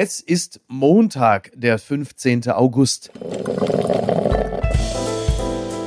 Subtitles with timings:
[0.00, 2.50] Es ist Montag, der 15.
[2.50, 3.10] August.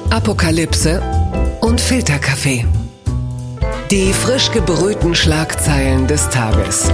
[0.09, 1.01] Apokalypse
[1.61, 2.65] und Filterkaffee.
[3.89, 6.91] Die frisch gebrühten Schlagzeilen des Tages.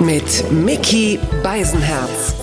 [0.00, 2.34] Mit Mickey Beisenherz.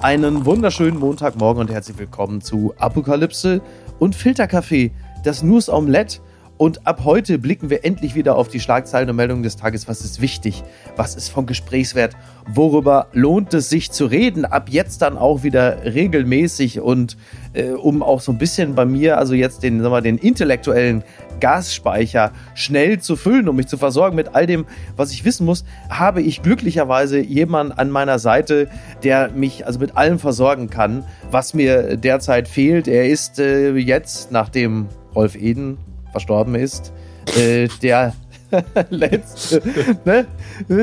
[0.00, 3.60] Einen wunderschönen Montagmorgen und herzlich willkommen zu Apokalypse
[3.98, 4.92] und Filterkaffee,
[5.24, 6.20] das News Omelette
[6.58, 9.88] und ab heute blicken wir endlich wieder auf die Schlagzeilen und Meldungen des Tages.
[9.88, 10.64] Was ist wichtig?
[10.96, 12.16] Was ist von Gesprächswert?
[12.46, 14.44] Worüber lohnt es sich zu reden?
[14.44, 17.16] Ab jetzt dann auch wieder regelmäßig und
[17.52, 21.04] äh, um auch so ein bisschen bei mir, also jetzt den, sagen wir, den intellektuellen
[21.40, 24.64] Gasspeicher schnell zu füllen, um mich zu versorgen mit all dem,
[24.96, 28.68] was ich wissen muss, habe ich glücklicherweise jemanden an meiner Seite,
[29.04, 32.88] der mich also mit allem versorgen kann, was mir derzeit fehlt.
[32.88, 35.76] Er ist äh, jetzt, nachdem Rolf Eden
[36.16, 36.94] verstorben ist,
[37.36, 38.14] äh, der
[38.88, 39.60] letzte,
[40.06, 40.26] ne?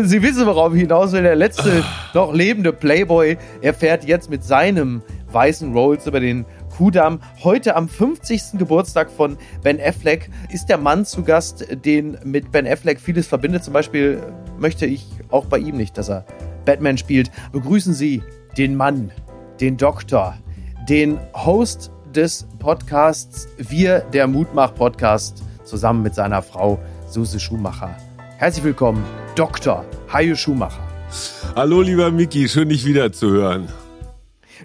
[0.03, 1.83] Sie wissen, worauf ich hinaus will, der letzte
[2.13, 5.01] noch lebende Playboy erfährt jetzt mit seinem
[5.31, 6.45] weißen Rolls über den
[6.77, 7.19] Kudamm.
[7.43, 8.59] Heute am 50.
[8.59, 13.63] Geburtstag von Ben Affleck ist der Mann zu Gast, den mit Ben Affleck vieles verbindet.
[13.63, 14.21] Zum Beispiel
[14.59, 16.25] möchte ich auch bei ihm nicht, dass er
[16.63, 17.31] Batman spielt.
[17.53, 18.21] Begrüßen Sie
[18.55, 19.09] den Mann,
[19.59, 20.35] den Doktor,
[20.87, 27.97] den Host des Podcasts Wir, der Mutmach-Podcast, zusammen mit seiner Frau Suse Schumacher.
[28.37, 29.03] Herzlich willkommen,
[29.35, 29.83] Dr.
[30.11, 30.87] Hajo Schumacher.
[31.55, 33.67] Hallo, lieber Miki, schön dich wieder zu hören.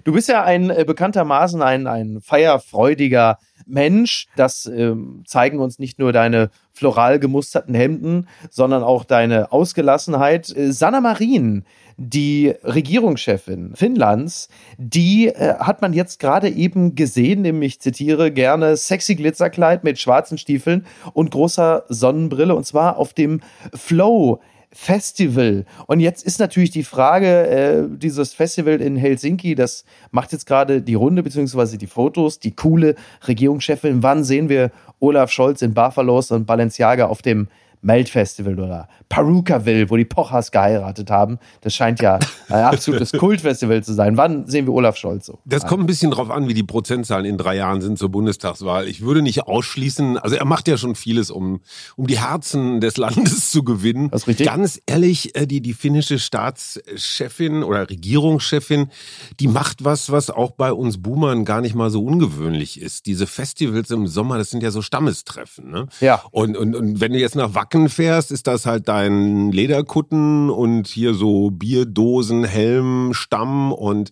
[0.03, 3.39] Du bist ja ein äh, bekanntermaßen ein, ein feierfreudiger
[3.69, 4.27] Mensch.
[4.35, 4.93] Das äh,
[5.25, 10.55] zeigen uns nicht nur deine floral gemusterten Hemden, sondern auch deine Ausgelassenheit.
[10.55, 11.63] Äh, Sanna Marin,
[11.97, 19.15] die Regierungschefin Finnlands, die äh, hat man jetzt gerade eben gesehen, nämlich zitiere gerne sexy
[19.15, 23.41] Glitzerkleid mit schwarzen Stiefeln und großer Sonnenbrille und zwar auf dem
[23.73, 24.39] Flow
[24.71, 25.65] Festival.
[25.87, 30.81] Und jetzt ist natürlich die Frage, äh, dieses Festival in Helsinki, das macht jetzt gerade
[30.81, 32.95] die Runde, beziehungsweise die Fotos, die coole
[33.27, 34.03] Regierungschefin.
[34.03, 37.47] Wann sehen wir Olaf Scholz in Barfalos und Balenciaga auf dem
[37.81, 41.39] Melt-Festival oder Perukaville, wo die Pochers geheiratet haben.
[41.61, 42.19] Das scheint ja
[42.49, 44.17] ein absolutes Kultfestival zu sein.
[44.17, 45.39] Wann sehen wir Olaf Scholz so?
[45.45, 48.87] Das kommt ein bisschen drauf an, wie die Prozentzahlen in drei Jahren sind zur Bundestagswahl.
[48.87, 51.61] Ich würde nicht ausschließen, also er macht ja schon vieles, um,
[51.95, 54.09] um die Herzen des Landes zu gewinnen.
[54.11, 54.47] Das ist richtig.
[54.47, 58.89] Ganz ehrlich, äh, die, die finnische Staatschefin oder Regierungschefin,
[59.39, 63.05] die macht was, was auch bei uns Boomern gar nicht mal so ungewöhnlich ist.
[63.05, 65.71] Diese Festivals im Sommer, das sind ja so Stammestreffen.
[65.71, 65.87] Ne?
[66.01, 66.21] Ja.
[66.31, 70.87] Und, und, und wenn du jetzt nach Wacken fährst, ist das halt dein Lederkutten und
[70.87, 74.11] hier so Bierdosen, Helm, Stamm und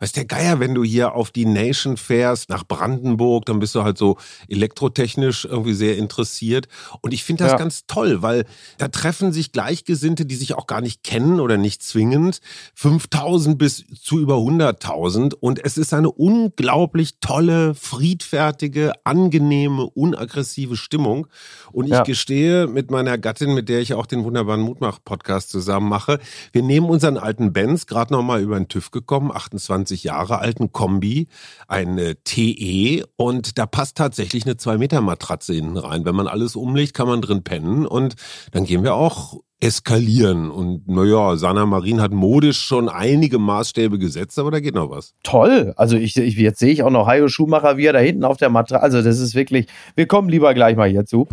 [0.00, 3.82] Weiß der Geier, wenn du hier auf die Nation fährst, nach Brandenburg, dann bist du
[3.82, 4.16] halt so
[4.48, 6.68] elektrotechnisch irgendwie sehr interessiert.
[7.02, 7.58] Und ich finde das ja.
[7.58, 8.46] ganz toll, weil
[8.78, 12.40] da treffen sich Gleichgesinnte, die sich auch gar nicht kennen oder nicht zwingend,
[12.76, 15.34] 5000 bis zu über 100.000.
[15.34, 21.26] Und es ist eine unglaublich tolle, friedfertige, angenehme, unaggressive Stimmung.
[21.72, 22.04] Und ich ja.
[22.04, 26.20] gestehe mit meiner Gattin, mit der ich auch den wunderbaren Mutmach-Podcast zusammen mache,
[26.52, 30.72] wir nehmen unseren alten Benz, gerade nochmal über den TÜV gekommen, 28 20 Jahre alten
[30.72, 31.26] Kombi,
[31.66, 36.04] eine TE und da passt tatsächlich eine 2 Meter Matratze hinten rein.
[36.04, 38.14] Wenn man alles umlegt, kann man drin pennen und
[38.52, 40.50] dann gehen wir auch eskalieren.
[40.50, 45.14] Und naja, Sana Marin hat modisch schon einige Maßstäbe gesetzt, aber da geht noch was.
[45.24, 45.74] Toll.
[45.76, 48.36] Also ich, ich jetzt sehe ich auch noch Hajo Schumacher, wie er da hinten auf
[48.36, 48.82] der Matratze.
[48.82, 49.66] Also das ist wirklich.
[49.96, 51.26] Wir kommen lieber gleich mal hierzu.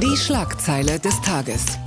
[0.00, 1.78] Die Schlagzeile des Tages.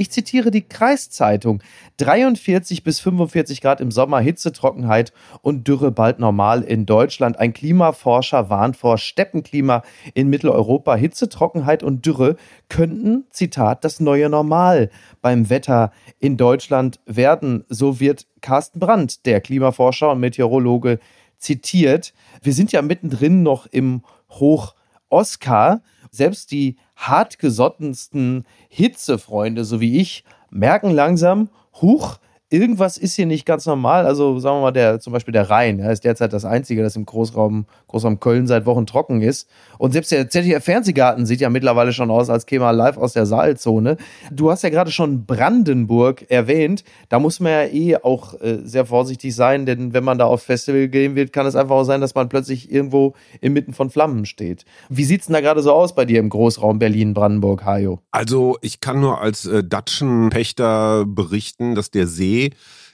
[0.00, 1.62] Ich zitiere die Kreiszeitung.
[1.98, 5.12] 43 bis 45 Grad im Sommer, Hitze, Trockenheit
[5.42, 7.38] und Dürre bald normal in Deutschland.
[7.38, 9.82] Ein Klimaforscher warnt vor Steppenklima
[10.14, 10.94] in Mitteleuropa.
[10.94, 12.36] Hitze, Trockenheit und Dürre
[12.70, 14.88] könnten, Zitat, das neue Normal
[15.20, 17.66] beim Wetter in Deutschland werden.
[17.68, 20.98] So wird Carsten Brandt, der Klimaforscher und Meteorologe,
[21.36, 22.14] zitiert.
[22.40, 24.00] Wir sind ja mittendrin noch im
[24.30, 25.82] Hoch-Oscar.
[26.10, 31.48] Selbst die hartgesottensten Hitzefreunde, so wie ich, merken langsam,
[31.80, 32.18] huch,
[32.50, 34.04] irgendwas ist hier nicht ganz normal.
[34.06, 36.96] Also sagen wir mal, der, zum Beispiel der Rhein, ja, ist derzeit das einzige, das
[36.96, 39.48] im Großraum, Großraum Köln seit Wochen trocken ist.
[39.78, 43.12] Und selbst der ZDF Fernsehgarten sieht ja mittlerweile schon aus, als käme er live aus
[43.12, 43.96] der Saalzone.
[44.30, 46.84] Du hast ja gerade schon Brandenburg erwähnt.
[47.08, 50.44] Da muss man ja eh auch äh, sehr vorsichtig sein, denn wenn man da aufs
[50.44, 54.24] Festival gehen wird, kann es einfach auch sein, dass man plötzlich irgendwo inmitten von Flammen
[54.24, 54.64] steht.
[54.88, 57.98] Wie sieht's denn da gerade so aus bei dir im Großraum Berlin, Brandenburg, Hajo?
[58.12, 62.50] Also ich kann nur als äh, Datschenpächter berichten, dass der See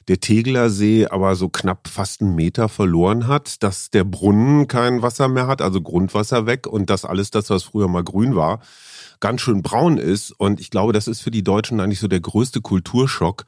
[0.08, 5.02] der Tegeler See aber so knapp fast einen Meter verloren hat, dass der Brunnen kein
[5.02, 8.60] Wasser mehr hat, also Grundwasser weg und dass alles das, was früher mal grün war,
[9.20, 10.30] ganz schön braun ist.
[10.32, 13.46] Und ich glaube, das ist für die Deutschen eigentlich so der größte Kulturschock.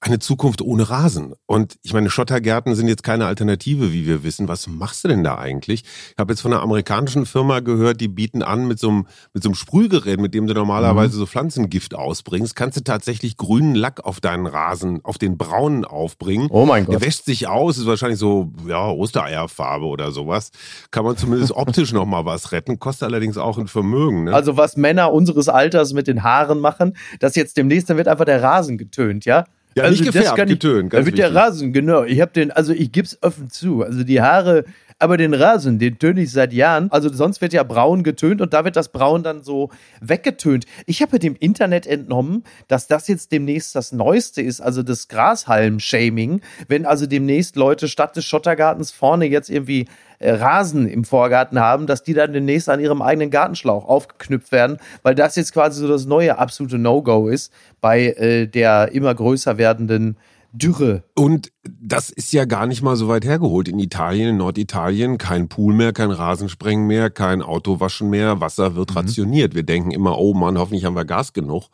[0.00, 1.34] Eine Zukunft ohne Rasen.
[1.46, 4.48] Und ich meine, Schottergärten sind jetzt keine Alternative, wie wir wissen.
[4.48, 5.84] Was machst du denn da eigentlich?
[5.84, 9.42] Ich habe jetzt von einer amerikanischen Firma gehört, die bieten an mit so einem, mit
[9.42, 11.18] so einem Sprühgerät, mit dem du normalerweise mhm.
[11.18, 16.48] so Pflanzengift ausbringst, kannst du tatsächlich grünen Lack auf deinen Rasen, auf den braunen aufbringen.
[16.50, 16.94] Oh mein Gott.
[16.94, 20.50] Der wäscht sich aus, ist wahrscheinlich so, ja, Ostereierfarbe oder sowas.
[20.90, 24.24] Kann man zumindest optisch noch mal was retten, kostet allerdings auch ein Vermögen.
[24.24, 24.32] Ne?
[24.32, 28.24] Also was Männer unseres Alters mit den Haaren machen, dass jetzt demnächst, dann wird einfach
[28.24, 29.44] der Rasen getönt, ja?
[29.74, 30.90] Ja, also nicht gefärbt, getönt.
[30.90, 31.32] Ganz da wird wichtig.
[31.32, 32.04] der Rasen, genau.
[32.04, 33.82] Ich habe den, also ich gib's offen zu.
[33.82, 34.64] Also die Haare,
[35.00, 36.90] aber den Rasen, den töne ich seit Jahren.
[36.90, 39.70] Also sonst wird ja braun getönt und da wird das Braun dann so
[40.00, 40.66] weggetönt.
[40.86, 46.42] Ich habe dem Internet entnommen, dass das jetzt demnächst das Neueste ist, also das Grashalm-Shaming.
[46.68, 49.86] Wenn also demnächst Leute statt des Schottergartens vorne jetzt irgendwie
[50.20, 55.14] Rasen im Vorgarten haben, dass die dann demnächst an ihrem eigenen Gartenschlauch aufgeknüpft werden, weil
[55.14, 60.16] das jetzt quasi so das neue absolute No-Go ist bei äh, der immer größer werdenden
[60.52, 61.04] Dürre.
[61.14, 63.68] Und das ist ja gar nicht mal so weit hergeholt.
[63.68, 68.90] In Italien, in Norditalien, kein Pool mehr, kein Rasensprengen mehr, kein Autowaschen mehr, Wasser wird
[68.90, 68.96] mhm.
[68.96, 69.54] rationiert.
[69.54, 71.68] Wir denken immer, oh Mann, hoffentlich haben wir Gas genug.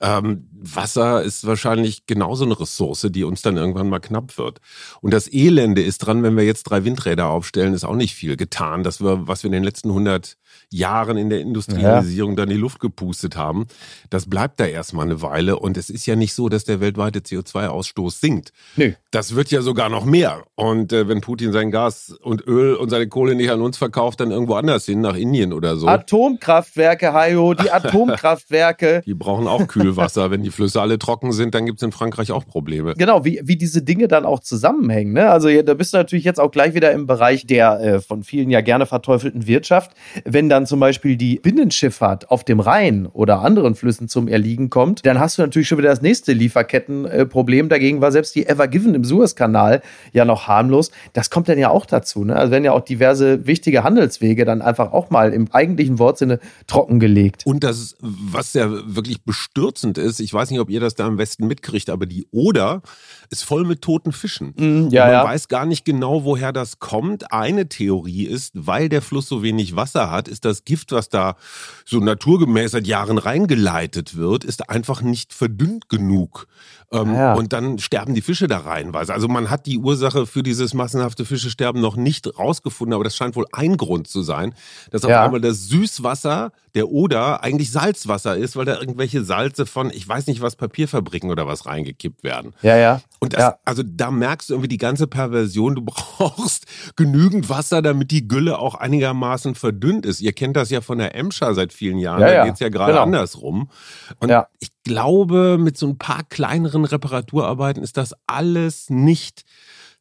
[0.00, 4.60] Ähm, Wasser ist wahrscheinlich genauso eine Ressource, die uns dann irgendwann mal knapp wird.
[5.00, 8.36] Und das Elende ist dran, wenn wir jetzt drei Windräder aufstellen, ist auch nicht viel
[8.36, 8.82] getan.
[8.82, 10.36] Das wir, was wir in den letzten 100
[10.70, 12.36] Jahren in der Industrialisierung ja.
[12.36, 13.66] dann die Luft gepustet haben,
[14.08, 15.58] das bleibt da erstmal eine Weile.
[15.58, 18.52] Und es ist ja nicht so, dass der weltweite CO2-Ausstoß sinkt.
[18.76, 18.94] Nee.
[19.10, 20.44] Das wird ja sogar noch mehr.
[20.54, 24.20] Und äh, wenn Putin sein Gas und Öl und seine Kohle nicht an uns verkauft,
[24.20, 25.88] dann irgendwo anders hin, nach Indien oder so.
[25.88, 29.02] Atomkraftwerke, Hajo, die Atomkraftwerke.
[29.04, 30.30] die brauchen auch Kühlwasser.
[30.30, 32.94] wenn die Flüsse alle trocken sind, dann gibt es in Frankreich auch Probleme.
[32.94, 35.12] Genau, wie, wie diese Dinge dann auch zusammenhängen.
[35.14, 35.28] Ne?
[35.30, 38.50] Also da bist du natürlich jetzt auch gleich wieder im Bereich der äh, von vielen
[38.50, 39.92] ja gerne verteufelten Wirtschaft.
[40.24, 45.04] Wenn dann zum Beispiel die Binnenschifffahrt auf dem Rhein oder anderen Flüssen zum Erliegen kommt,
[45.06, 47.68] dann hast du natürlich schon wieder das nächste Lieferkettenproblem.
[47.68, 50.90] Dagegen war selbst die Ever Given im Suezkanal ja noch harmlos.
[51.12, 52.24] Das kommt dann ja auch dazu.
[52.24, 52.36] Ne?
[52.36, 57.46] Also werden ja auch diverse wichtige Handelswege dann einfach auch mal im eigentlichen Wortsinne trockengelegt.
[57.46, 61.18] Und das, was ja wirklich bestürzend ist, ich weiß nicht, ob ihr das da im
[61.18, 62.82] Westen mitkriegt, aber die Oder
[63.30, 64.54] ist voll mit toten Fischen.
[64.56, 65.24] Mm, ja, man ja.
[65.24, 67.32] weiß gar nicht genau, woher das kommt.
[67.32, 71.36] Eine Theorie ist, weil der Fluss so wenig Wasser hat, ist das Gift, was da
[71.84, 76.46] so naturgemäß seit Jahren reingeleitet wird, ist einfach nicht verdünnt genug.
[76.92, 77.34] Ähm, ja.
[77.34, 79.14] Und dann sterben die Fische da reinweise.
[79.14, 83.36] Also man hat die Ursache für dieses massenhafte Fischesterben noch nicht rausgefunden, aber das scheint
[83.36, 84.54] wohl ein Grund zu sein,
[84.90, 89.90] dass auf einmal das Süßwasser der Oder eigentlich Salzwasser ist, weil da irgendwelche Salze von,
[89.90, 92.54] ich weiß nicht was, Papierfabriken oder was reingekippt werden.
[92.62, 93.00] Ja, ja.
[93.18, 93.58] Und das, ja.
[93.64, 95.74] also da merkst du irgendwie die ganze Perversion.
[95.74, 96.66] Du brauchst
[96.96, 100.20] genügend Wasser, damit die Gülle auch einigermaßen verdünnt ist.
[100.20, 102.20] Ihr kennt das ja von der Emscher seit vielen Jahren.
[102.20, 102.44] Ja, da ja.
[102.46, 103.02] geht's ja gerade genau.
[103.02, 103.70] andersrum.
[104.18, 104.46] Und ja.
[104.60, 109.44] ich glaube, mit so ein paar kleineren Reparaturarbeiten ist das alles nicht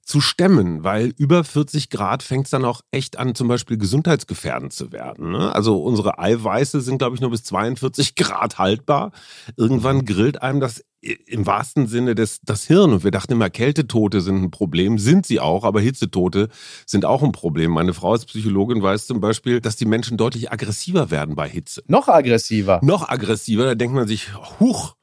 [0.09, 4.73] zu stemmen, weil über 40 Grad fängt es dann auch echt an, zum Beispiel gesundheitsgefährdend
[4.73, 5.31] zu werden.
[5.31, 5.53] Ne?
[5.53, 9.11] Also unsere Eiweiße sind, glaube ich, nur bis 42 Grad haltbar.
[9.55, 10.05] Irgendwann mhm.
[10.05, 12.91] grillt einem das im wahrsten Sinne des, das Hirn.
[12.91, 14.97] Und wir dachten immer, Kältetote sind ein Problem.
[14.97, 16.49] Sind sie auch, aber Hitzetote
[16.87, 17.71] sind auch ein Problem.
[17.71, 21.83] Meine Frau als Psychologin weiß zum Beispiel, dass die Menschen deutlich aggressiver werden bei Hitze.
[21.87, 22.79] Noch aggressiver?
[22.83, 23.63] Noch aggressiver.
[23.63, 24.29] Da denkt man sich,
[24.59, 24.95] huch,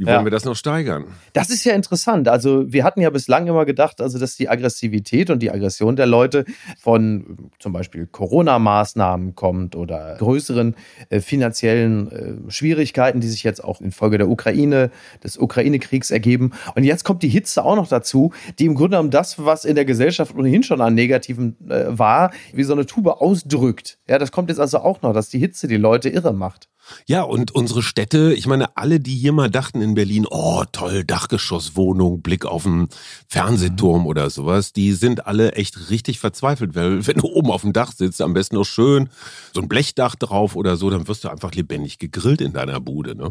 [0.00, 0.24] wie wollen Ja.
[0.24, 1.04] wir das noch steigern?
[1.34, 2.26] Das ist ja interessant.
[2.26, 6.06] Also wir hatten ja bislang immer gedacht, also dass die Aggressivität und die Aggression der
[6.06, 6.46] Leute
[6.78, 7.24] von äh,
[7.58, 10.74] zum Beispiel Corona-Maßnahmen kommt oder größeren
[11.10, 14.90] äh, finanziellen äh, Schwierigkeiten, die sich jetzt auch infolge der Ukraine,
[15.22, 16.52] des Ukraine-Kriegs ergeben.
[16.74, 19.74] Und jetzt kommt die Hitze auch noch dazu, die im Grunde genommen das, was in
[19.74, 23.98] der Gesellschaft ohnehin schon an Negativen äh, war, wie so eine Tube ausdrückt.
[24.08, 26.70] Ja, das kommt jetzt also auch noch, dass die Hitze die Leute irre macht.
[27.06, 31.04] Ja, und unsere Städte, ich meine, alle, die hier mal dachten in Berlin, oh toll,
[31.04, 32.88] Dachgeschosswohnung, Blick auf einen
[33.28, 37.72] Fernsehturm oder sowas, die sind alle echt richtig verzweifelt, weil wenn du oben auf dem
[37.72, 39.08] Dach sitzt, am besten noch schön
[39.52, 43.14] so ein Blechdach drauf oder so, dann wirst du einfach lebendig gegrillt in deiner Bude.
[43.16, 43.30] Ne?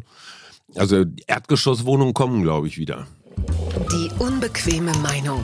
[0.76, 3.08] Also Erdgeschosswohnungen kommen, glaube ich, wieder.
[3.92, 5.44] Die unbequeme Meinung.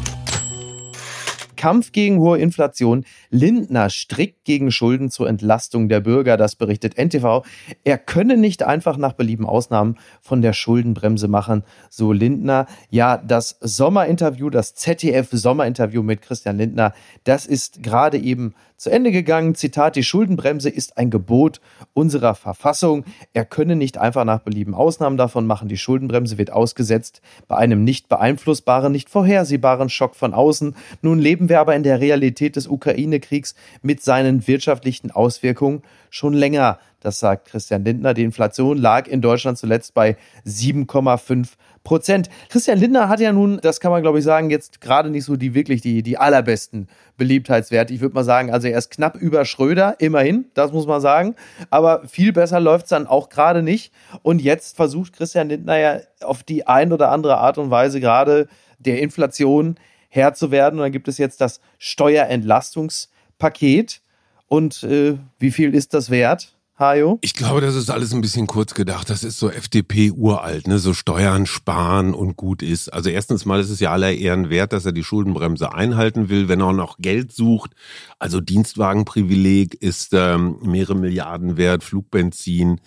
[1.56, 3.06] Kampf gegen hohe Inflation.
[3.30, 6.38] Lindner strikt gegen Schulden zur Entlastung der Bürger.
[6.38, 7.44] Das berichtet NTV.
[7.84, 12.68] Er könne nicht einfach nach Belieben Ausnahmen von der Schuldenbremse machen, so Lindner.
[12.90, 16.94] Ja, das Sommerinterview, das ZDF-Sommerinterview mit Christian Lindner,
[17.24, 19.56] das ist gerade eben zu Ende gegangen.
[19.56, 21.62] Zitat, die Schuldenbremse ist ein Gebot
[21.94, 23.06] unserer Verfassung.
[23.34, 25.70] Er könne nicht einfach nach Belieben Ausnahmen davon machen.
[25.70, 30.76] Die Schuldenbremse wird ausgesetzt bei einem nicht beeinflussbaren, nicht vorhersehbaren Schock von außen.
[31.02, 36.80] Nun leben wir aber in der Realität des Ukraine-Kriegs mit seinen wirtschaftlichen Auswirkungen schon länger.
[37.06, 38.16] Das sagt Christian Lindner.
[38.16, 41.50] Die Inflation lag in Deutschland zuletzt bei 7,5
[41.84, 42.32] Prozent.
[42.50, 45.36] Christian Lindner hat ja nun, das kann man glaube ich sagen, jetzt gerade nicht so
[45.36, 47.94] die wirklich die, die allerbesten Beliebtheitswerte.
[47.94, 51.36] Ich würde mal sagen, also er ist knapp über Schröder, immerhin, das muss man sagen.
[51.70, 53.94] Aber viel besser läuft es dann auch gerade nicht.
[54.24, 58.48] Und jetzt versucht Christian Lindner ja auf die ein oder andere Art und Weise gerade
[58.80, 59.76] der Inflation
[60.10, 60.80] Herr zu werden.
[60.80, 64.02] Und dann gibt es jetzt das Steuerentlastungspaket.
[64.48, 66.55] Und äh, wie viel ist das wert?
[66.78, 67.20] Hajo?
[67.22, 69.10] Ich glaube, das ist alles ein bisschen kurz gedacht.
[69.10, 70.78] Das ist so FDP uralt, ne?
[70.78, 72.92] So Steuern sparen und gut ist.
[72.92, 76.50] Also erstens mal ist es ja aller Ehren wert, dass er die Schuldenbremse einhalten will,
[76.50, 77.72] wenn er auch noch Geld sucht.
[78.20, 82.82] Also Dienstwagenprivileg ist ähm, mehrere Milliarden wert, Flugbenzin.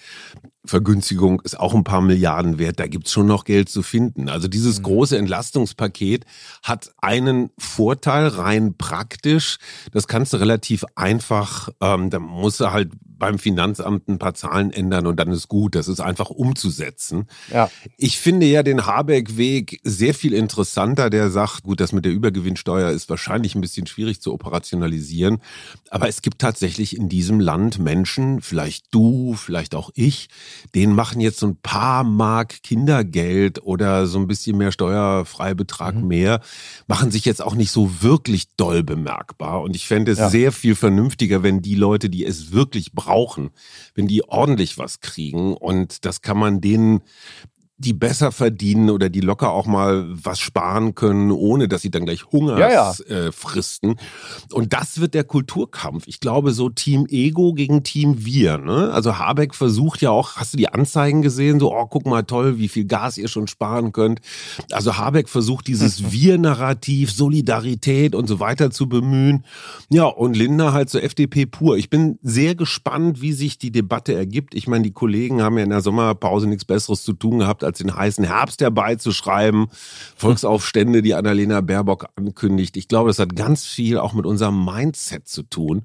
[0.66, 2.78] Vergünstigung ist auch ein paar Milliarden wert.
[2.78, 4.28] Da gibt's schon noch Geld zu finden.
[4.28, 4.82] Also dieses mhm.
[4.82, 6.26] große Entlastungspaket
[6.62, 9.58] hat einen Vorteil rein praktisch.
[9.92, 14.70] Das kannst du relativ einfach, ähm, da musst du halt beim Finanzamt ein paar Zahlen
[14.70, 15.74] ändern und dann ist gut.
[15.74, 17.26] Das ist einfach umzusetzen.
[17.52, 17.70] Ja.
[17.96, 21.10] Ich finde ja den Habeck-Weg sehr viel interessanter.
[21.10, 25.38] Der sagt, gut, das mit der Übergewinnsteuer ist wahrscheinlich ein bisschen schwierig zu operationalisieren.
[25.90, 30.28] Aber es gibt tatsächlich in diesem Land Menschen, vielleicht du, vielleicht auch ich,
[30.74, 36.06] denen machen jetzt so ein paar Mark Kindergeld oder so ein bisschen mehr Steuerfreibetrag mhm.
[36.06, 36.40] mehr,
[36.86, 39.62] machen sich jetzt auch nicht so wirklich doll bemerkbar.
[39.62, 40.30] Und ich fände es ja.
[40.30, 43.07] sehr viel vernünftiger, wenn die Leute, die es wirklich brauchen,
[43.94, 45.56] wenn die ordentlich was kriegen.
[45.56, 47.02] Und das kann man denen
[47.78, 52.04] die besser verdienen oder die locker auch mal was sparen können, ohne dass sie dann
[52.04, 52.92] gleich Hunger ja, ja.
[53.06, 53.94] äh, fristen.
[54.52, 56.08] Und das wird der Kulturkampf.
[56.08, 58.58] Ich glaube, so Team Ego gegen Team Wir.
[58.58, 58.90] Ne?
[58.92, 61.60] Also Habeck versucht ja auch, hast du die Anzeigen gesehen?
[61.60, 64.20] So, oh, guck mal toll, wie viel Gas ihr schon sparen könnt.
[64.72, 69.44] Also Habeck versucht dieses Wir-Narrativ, Solidarität und so weiter zu bemühen.
[69.88, 71.76] Ja, und Lindner halt zur so FDP pur.
[71.76, 74.54] Ich bin sehr gespannt, wie sich die Debatte ergibt.
[74.54, 77.78] Ich meine, die Kollegen haben ja in der Sommerpause nichts Besseres zu tun gehabt, als
[77.78, 79.68] den heißen Herbst herbeizuschreiben.
[80.16, 82.76] Volksaufstände, die Annalena Baerbock ankündigt.
[82.76, 85.82] Ich glaube, das hat ganz viel auch mit unserem Mindset zu tun.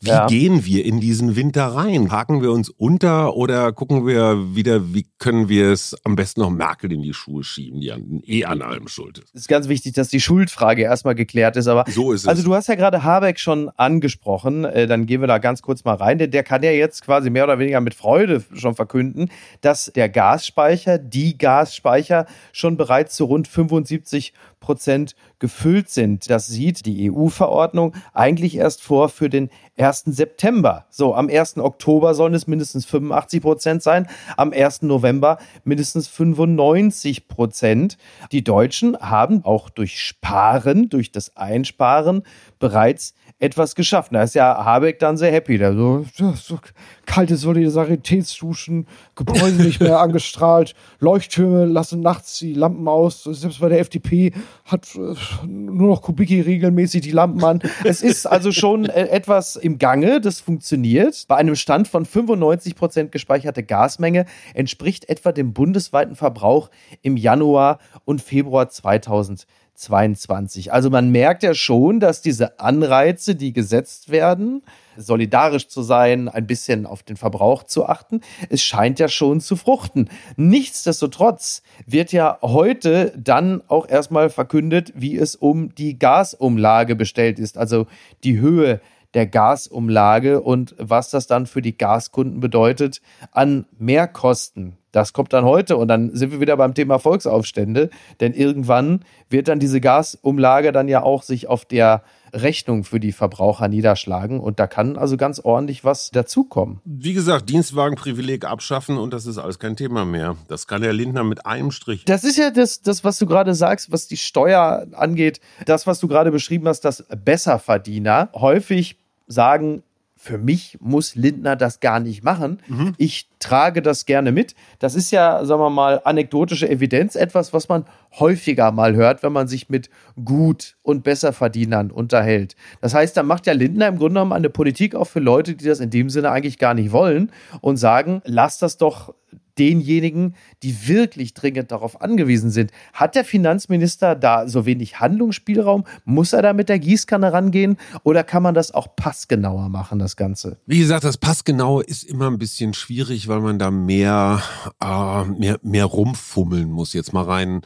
[0.00, 0.26] Wie ja.
[0.26, 2.10] gehen wir in diesen Winter rein?
[2.10, 6.50] Haken wir uns unter oder gucken wir wieder, wie können wir es am besten noch
[6.50, 9.34] Merkel in die Schuhe schieben, die an, eh an allem schuld ist?
[9.34, 11.68] Es ist ganz wichtig, dass die Schuldfrage erstmal geklärt ist.
[11.68, 12.28] Aber so ist es.
[12.28, 14.64] Also du hast ja gerade Habeck schon angesprochen.
[14.64, 16.18] Äh, dann gehen wir da ganz kurz mal rein.
[16.18, 20.98] Der kann ja jetzt quasi mehr oder weniger mit Freude schon verkünden, dass der Gasspeicher
[20.98, 26.30] die die Gasspeicher schon bereits zu rund 75 Prozent gefüllt sind.
[26.30, 30.04] Das sieht die EU-Verordnung eigentlich erst vor für den 1.
[30.06, 30.86] September.
[30.88, 31.58] So, am 1.
[31.58, 34.82] Oktober sollen es mindestens 85 Prozent sein, am 1.
[34.82, 37.98] November mindestens 95 Prozent.
[38.32, 42.22] Die Deutschen haben auch durch Sparen, durch das Einsparen
[42.58, 44.14] bereits etwas geschafft.
[44.14, 45.58] Da ist ja Habeck dann sehr happy.
[45.58, 46.58] Da so, so
[47.04, 53.24] kalte Solidaritätsduschen, Gebäude nicht mehr angestrahlt, Leuchttürme lassen nachts die Lampen aus.
[53.24, 54.32] Selbst bei der FDP
[54.64, 57.62] hat äh, nur noch Kubicki regelmäßig die Lampen an.
[57.84, 61.26] Es ist also schon äh, etwas im Gange, das funktioniert.
[61.28, 64.24] Bei einem Stand von 95 Prozent gespeicherte Gasmenge
[64.54, 66.70] entspricht etwa dem bundesweiten Verbrauch
[67.02, 69.46] im Januar und Februar 2020.
[69.76, 70.72] 22.
[70.72, 74.62] Also man merkt ja schon, dass diese Anreize, die gesetzt werden,
[74.96, 79.56] solidarisch zu sein, ein bisschen auf den Verbrauch zu achten, es scheint ja schon zu
[79.56, 80.08] fruchten.
[80.36, 87.58] Nichtsdestotrotz wird ja heute dann auch erstmal verkündet, wie es um die Gasumlage bestellt ist,
[87.58, 87.86] also
[88.24, 88.80] die Höhe
[89.16, 93.00] der Gasumlage und was das dann für die Gaskunden bedeutet
[93.32, 94.76] an Mehrkosten.
[94.92, 99.48] Das kommt dann heute und dann sind wir wieder beim Thema Volksaufstände, denn irgendwann wird
[99.48, 104.60] dann diese Gasumlage dann ja auch sich auf der Rechnung für die Verbraucher niederschlagen und
[104.60, 106.80] da kann also ganz ordentlich was dazukommen.
[106.84, 110.36] Wie gesagt, Dienstwagenprivileg abschaffen und das ist alles kein Thema mehr.
[110.48, 112.04] Das kann der Lindner mit einem Strich.
[112.04, 116.00] Das ist ja das, das was du gerade sagst, was die Steuer angeht, das, was
[116.00, 119.82] du gerade beschrieben hast, dass Besserverdiener häufig sagen,
[120.18, 122.60] für mich muss Lindner das gar nicht machen.
[122.66, 122.94] Mhm.
[122.96, 124.54] Ich trage das gerne mit.
[124.78, 127.84] Das ist ja, sagen wir mal, anekdotische Evidenz, etwas, was man
[128.18, 129.90] häufiger mal hört, wenn man sich mit
[130.24, 132.56] Gut- und Besserverdienern unterhält.
[132.80, 135.66] Das heißt, da macht ja Lindner im Grunde genommen eine Politik auch für Leute, die
[135.66, 137.30] das in dem Sinne eigentlich gar nicht wollen
[137.60, 139.14] und sagen, lass das doch
[139.58, 142.70] denjenigen, die wirklich dringend darauf angewiesen sind.
[142.92, 145.84] Hat der Finanzminister da so wenig Handlungsspielraum?
[146.04, 150.16] Muss er da mit der Gießkanne rangehen oder kann man das auch passgenauer machen, das
[150.16, 150.58] Ganze?
[150.66, 154.42] Wie gesagt, das Passgenaue ist immer ein bisschen schwierig, weil man da mehr,
[154.82, 156.92] äh, mehr, mehr rumfummeln muss.
[156.92, 157.62] Jetzt mal rein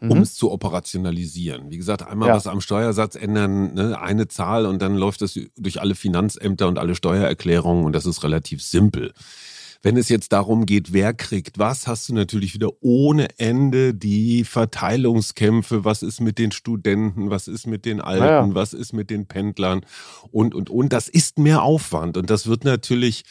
[0.00, 0.22] um mhm.
[0.22, 1.70] es zu operationalisieren.
[1.70, 2.36] Wie gesagt, einmal ja.
[2.36, 6.78] was am Steuersatz ändern, ne, eine Zahl und dann läuft das durch alle Finanzämter und
[6.78, 9.12] alle Steuererklärungen und das ist relativ simpel.
[9.82, 14.44] Wenn es jetzt darum geht, wer kriegt was, hast du natürlich wieder ohne Ende die
[14.44, 15.84] Verteilungskämpfe.
[15.84, 17.30] Was ist mit den Studenten?
[17.30, 18.50] Was ist mit den Alten?
[18.50, 18.54] Ja.
[18.54, 19.82] Was ist mit den Pendlern?
[20.32, 20.92] Und, und, und.
[20.92, 22.16] Das ist mehr Aufwand.
[22.16, 23.22] Und das wird natürlich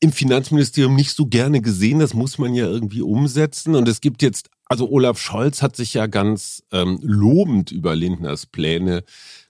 [0.00, 1.98] im Finanzministerium nicht so gerne gesehen.
[1.98, 3.74] Das muss man ja irgendwie umsetzen.
[3.74, 8.46] Und es gibt jetzt, also Olaf Scholz hat sich ja ganz ähm, lobend über Lindners
[8.46, 9.04] Pläne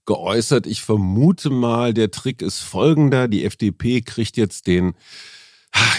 [0.05, 0.67] geäußert.
[0.67, 3.29] Ich vermute mal, der Trick ist folgender.
[3.29, 4.95] Die FDP kriegt jetzt den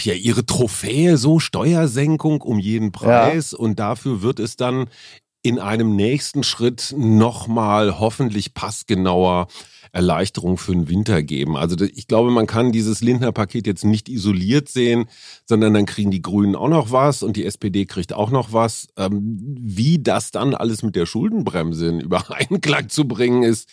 [0.04, 3.52] ja, ihre Trophäe, so Steuersenkung um jeden Preis.
[3.52, 3.58] Ja.
[3.58, 4.88] Und dafür wird es dann
[5.42, 9.48] in einem nächsten Schritt nochmal hoffentlich passgenauer
[9.92, 11.56] Erleichterung für den Winter geben.
[11.56, 15.06] Also ich glaube, man kann dieses Lindner-Paket jetzt nicht isoliert sehen,
[15.46, 18.88] sondern dann kriegen die Grünen auch noch was und die SPD kriegt auch noch was.
[18.98, 23.70] Ähm, wie das dann alles mit der Schuldenbremse in Übereinklang zu bringen ist,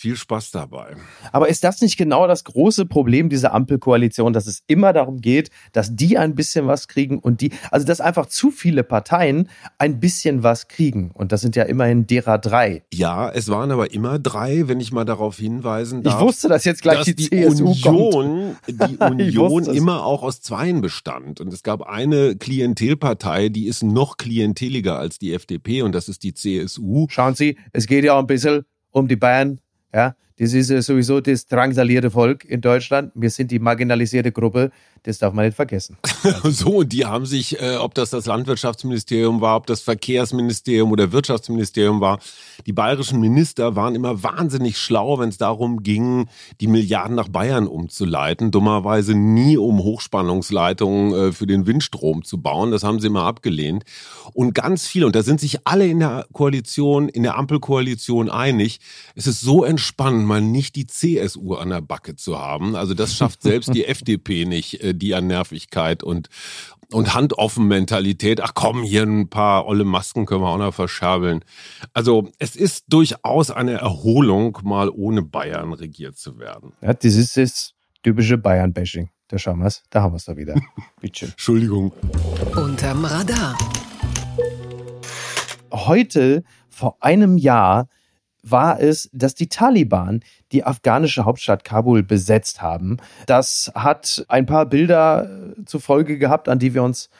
[0.00, 0.96] viel Spaß dabei.
[1.30, 5.50] Aber ist das nicht genau das große Problem dieser Ampelkoalition, dass es immer darum geht,
[5.72, 10.00] dass die ein bisschen was kriegen und die, also dass einfach zu viele Parteien ein
[10.00, 11.10] bisschen was kriegen.
[11.12, 12.82] Und das sind ja immerhin derer drei.
[12.94, 16.14] Ja, es waren aber immer drei, wenn ich mal darauf hinweisen darf.
[16.14, 18.68] Ich wusste, dass jetzt gleich dass die, die CSU Union, kommt.
[18.68, 21.42] die Union immer auch aus Zweien bestand.
[21.42, 26.22] Und es gab eine Klientelpartei, die ist noch klienteliger als die FDP und das ist
[26.22, 27.06] die CSU.
[27.10, 29.60] Schauen Sie, es geht ja auch ein bisschen um die Bayern
[29.92, 33.12] ja, das ist sowieso das drangsalierte Volk in Deutschland.
[33.14, 34.70] Wir sind die marginalisierte Gruppe.
[35.02, 35.98] Das darf man nicht vergessen.
[36.44, 41.12] so, und die haben sich, äh, ob das das Landwirtschaftsministerium war, ob das Verkehrsministerium oder
[41.12, 42.20] Wirtschaftsministerium war,
[42.66, 46.26] die bayerischen Minister waren immer wahnsinnig schlau, wenn es darum ging,
[46.60, 48.50] die Milliarden nach Bayern umzuleiten.
[48.50, 52.70] Dummerweise nie um Hochspannungsleitungen äh, für den Windstrom zu bauen.
[52.70, 53.84] Das haben sie immer abgelehnt.
[54.32, 58.80] Und ganz viele, und da sind sich alle in der Koalition, in der Ampelkoalition einig,
[59.14, 62.76] es ist so entspannt, mal nicht die CSU an der Backe zu haben.
[62.76, 66.28] Also das schafft selbst die FDP nicht, äh, die an Nervigkeit und,
[66.92, 68.40] und Handoffen-Mentalität.
[68.40, 71.44] Ach komm, hier ein paar olle Masken können wir auch noch verscherbeln.
[71.94, 76.74] Also es ist durchaus eine Erholung, mal ohne Bayern regiert zu werden.
[76.80, 77.72] Ja, das ist das
[78.04, 79.10] typische Bayern-Bashing.
[79.26, 80.54] Da schauen wir es, da haben wir es da wieder.
[81.00, 81.26] Bitte.
[81.26, 81.92] Entschuldigung.
[82.54, 83.58] Unterm Radar.
[85.72, 87.88] Heute, vor einem Jahr,
[88.42, 90.20] war es, dass die Taliban
[90.52, 92.98] die afghanische Hauptstadt Kabul besetzt haben.
[93.26, 97.10] Das hat ein paar Bilder äh, zur Folge gehabt, an die wir uns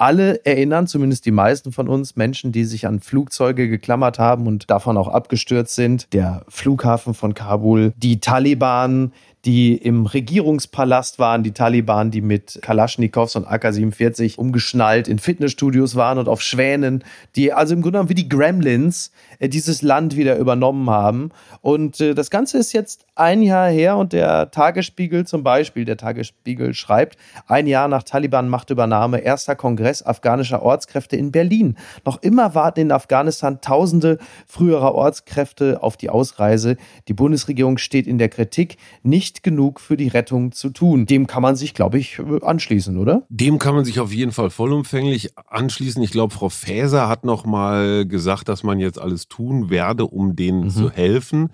[0.00, 4.70] alle erinnern, zumindest die meisten von uns, Menschen, die sich an Flugzeuge geklammert haben und
[4.70, 6.10] davon auch abgestürzt sind.
[6.14, 9.12] Der Flughafen von Kabul, die Taliban,
[9.44, 16.18] die im Regierungspalast waren, die Taliban, die mit Kalaschnikows und AK-47 umgeschnallt in Fitnessstudios waren
[16.18, 17.04] und auf Schwänen,
[17.36, 21.30] die also im Grunde genommen wie die Gremlins äh, dieses Land wieder übernommen haben.
[21.62, 25.96] Und äh, das Ganze ist jetzt ein Jahr her und der Tagesspiegel zum Beispiel, der
[25.96, 31.76] Tagesspiegel schreibt, ein Jahr nach Taliban-Machtübernahme, erster Kongress afghanischer Ortskräfte in Berlin.
[32.04, 36.76] Noch immer warten in Afghanistan tausende früherer Ortskräfte auf die Ausreise.
[37.08, 41.06] Die Bundesregierung steht in der Kritik, nicht nicht genug für die Rettung zu tun.
[41.06, 43.22] Dem kann man sich, glaube ich, anschließen, oder?
[43.28, 46.02] Dem kann man sich auf jeden Fall vollumfänglich anschließen.
[46.02, 50.34] Ich glaube, Frau Faeser hat noch mal gesagt, dass man jetzt alles tun werde, um
[50.34, 50.70] denen mhm.
[50.70, 51.50] zu helfen.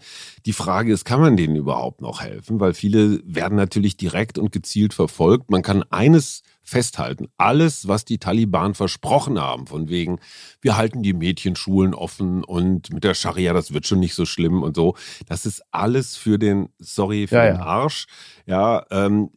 [0.47, 2.61] Die Frage ist, kann man denen überhaupt noch helfen?
[2.61, 5.51] Weil viele werden natürlich direkt und gezielt verfolgt.
[5.51, 7.29] Man kann eines festhalten.
[7.39, 10.19] Alles, was die Taliban versprochen haben, von wegen,
[10.61, 14.63] wir halten die Mädchenschulen offen und mit der Scharia, das wird schon nicht so schlimm
[14.63, 14.97] und so,
[15.29, 18.07] das ist alles für den, sorry, für ja, den Arsch.
[18.47, 19.31] Ja, ähm,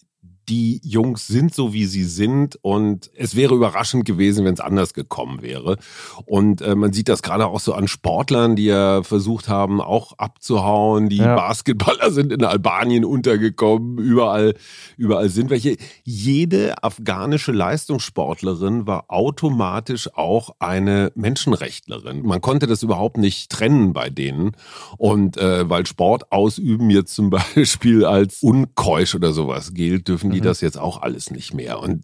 [0.50, 4.96] die Jungs sind so, wie sie sind und es wäre überraschend gewesen, wenn es anders
[4.96, 5.78] gekommen wäre.
[6.26, 10.18] Und äh, man sieht das gerade auch so an Sportlern, die ja versucht haben, auch
[10.18, 11.08] abzuhauen.
[11.08, 11.36] Die ja.
[11.36, 14.56] Basketballer sind in Albanien untergekommen, überall,
[14.98, 15.78] überall sind welche.
[16.04, 22.26] Jede afghanische Leistungssportlerin war automatisch auch eine Menschenrechtlerin.
[22.26, 24.54] Man konnte das überhaupt nicht trennen bei denen.
[24.98, 30.39] Und äh, weil Sport ausüben jetzt zum Beispiel als unkeusch oder sowas gilt, dürfen die
[30.40, 30.50] die mhm.
[30.50, 31.80] das jetzt auch alles nicht mehr.
[31.80, 32.04] Und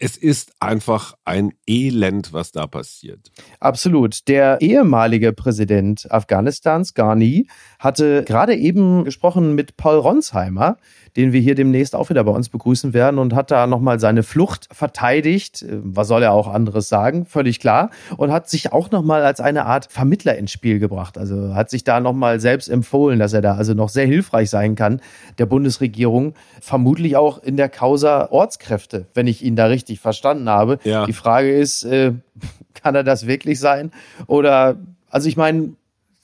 [0.00, 3.30] es ist einfach ein Elend, was da passiert.
[3.60, 4.26] Absolut.
[4.28, 7.46] Der ehemalige Präsident Afghanistans, Ghani,
[7.78, 10.78] hatte gerade eben gesprochen mit Paul Ronsheimer,
[11.18, 14.22] den wir hier demnächst auch wieder bei uns begrüßen werden und hat da nochmal seine
[14.22, 15.66] Flucht verteidigt.
[15.68, 17.26] Was soll er auch anderes sagen?
[17.26, 17.90] Völlig klar.
[18.16, 21.18] Und hat sich auch nochmal als eine Art Vermittler ins Spiel gebracht.
[21.18, 24.76] Also hat sich da nochmal selbst empfohlen, dass er da also noch sehr hilfreich sein
[24.76, 25.00] kann,
[25.38, 26.34] der Bundesregierung.
[26.60, 30.78] Vermutlich auch in der Causa Ortskräfte, wenn ich ihn da richtig verstanden habe.
[30.84, 31.04] Ja.
[31.04, 32.12] Die Frage ist, äh,
[32.74, 33.90] kann er das wirklich sein?
[34.28, 34.76] Oder,
[35.10, 35.72] also ich meine,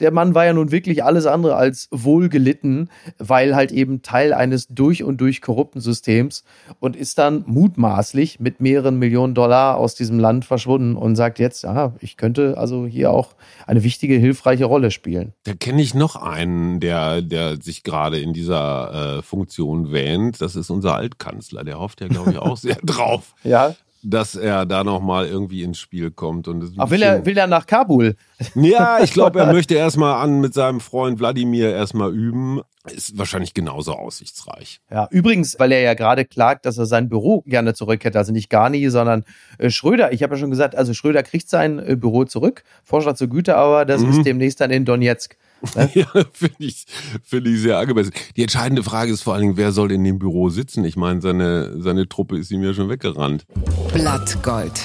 [0.01, 4.67] der Mann war ja nun wirklich alles andere als wohlgelitten, weil halt eben Teil eines
[4.69, 6.45] durch und durch korrupten Systems
[6.81, 11.63] und ist dann mutmaßlich mit mehreren Millionen Dollar aus diesem Land verschwunden und sagt jetzt,
[11.63, 13.35] ja, ich könnte also hier auch
[13.67, 15.33] eine wichtige, hilfreiche Rolle spielen.
[15.45, 20.41] Da kenne ich noch einen, der, der sich gerade in dieser äh, Funktion wähnt.
[20.41, 21.65] Das ist unser Altkanzler.
[21.65, 23.35] Der hofft ja, glaube ich, auch sehr drauf.
[23.45, 23.75] Ja
[24.05, 26.47] dass er da nochmal irgendwie ins Spiel kommt.
[26.49, 28.17] Und Ach, will er, will er nach Kabul?
[28.55, 32.61] Ja, ich glaube, er möchte erstmal an mit seinem Freund Wladimir erstmal üben.
[32.91, 34.81] Ist wahrscheinlich genauso aussichtsreich.
[34.91, 38.19] Ja, übrigens, weil er ja gerade klagt, dass er sein Büro gerne zurück hätte.
[38.19, 39.25] Also nicht Garni, sondern
[39.57, 40.13] äh, Schröder.
[40.13, 42.63] Ich habe ja schon gesagt, also Schröder kriegt sein äh, Büro zurück.
[42.83, 44.11] Vorschlag zur Güte, aber das mhm.
[44.11, 45.37] ist demnächst dann in Donetsk.
[45.75, 45.91] Ne?
[45.95, 46.85] ja, finde ich,
[47.23, 48.13] find ich sehr angemessen.
[48.37, 50.85] Die entscheidende Frage ist vor allen Dingen, wer soll in dem Büro sitzen?
[50.85, 53.47] Ich meine, seine, seine Truppe ist ihm ja schon weggerannt.
[53.93, 54.81] Blattgold.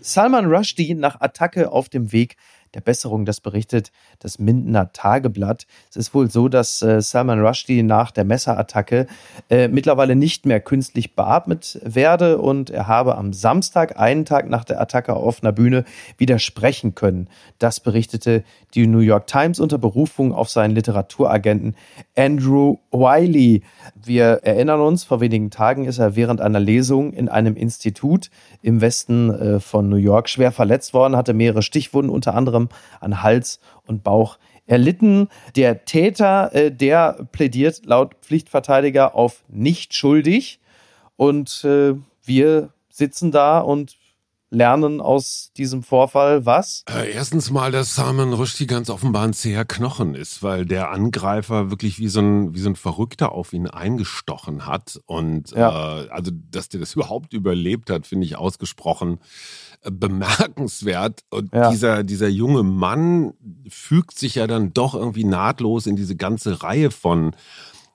[0.00, 2.36] Salman Rushdie nach Attacke auf dem Weg
[2.74, 3.24] der Besserung.
[3.24, 5.66] Das berichtet das Mindener Tageblatt.
[5.88, 9.06] Es ist wohl so, dass äh, Salman Rushdie nach der Messerattacke
[9.48, 14.64] äh, mittlerweile nicht mehr künstlich beatmet werde und er habe am Samstag, einen Tag nach
[14.64, 15.84] der Attacke auf offener Bühne,
[16.16, 17.28] widersprechen können.
[17.58, 18.42] Das berichtete
[18.74, 21.76] die New York Times unter Berufung auf seinen Literaturagenten
[22.16, 23.62] Andrew Wiley.
[23.94, 28.30] Wir erinnern uns, vor wenigen Tagen ist er während einer Lesung in einem Institut
[28.62, 32.68] im Westen äh, von New York schwer verletzt worden, hatte mehrere Stichwunden, unter anderem
[33.00, 35.28] an Hals und Bauch erlitten.
[35.56, 40.60] Der Täter, äh, der plädiert laut Pflichtverteidiger auf nicht schuldig.
[41.16, 41.94] Und äh,
[42.24, 43.96] wir sitzen da und
[44.50, 46.84] lernen aus diesem Vorfall was?
[46.88, 51.70] Äh, erstens mal, dass Salman Rushdie ganz offenbar ein zäher Knochen ist, weil der Angreifer
[51.70, 55.00] wirklich wie so ein, wie so ein Verrückter auf ihn eingestochen hat.
[55.06, 56.02] Und ja.
[56.02, 59.20] äh, also, dass der das überhaupt überlebt hat, finde ich ausgesprochen
[59.82, 61.24] äh, bemerkenswert.
[61.30, 61.70] Und ja.
[61.70, 63.34] dieser, dieser junge Mann
[63.68, 67.32] fügt sich ja dann doch irgendwie nahtlos in diese ganze Reihe von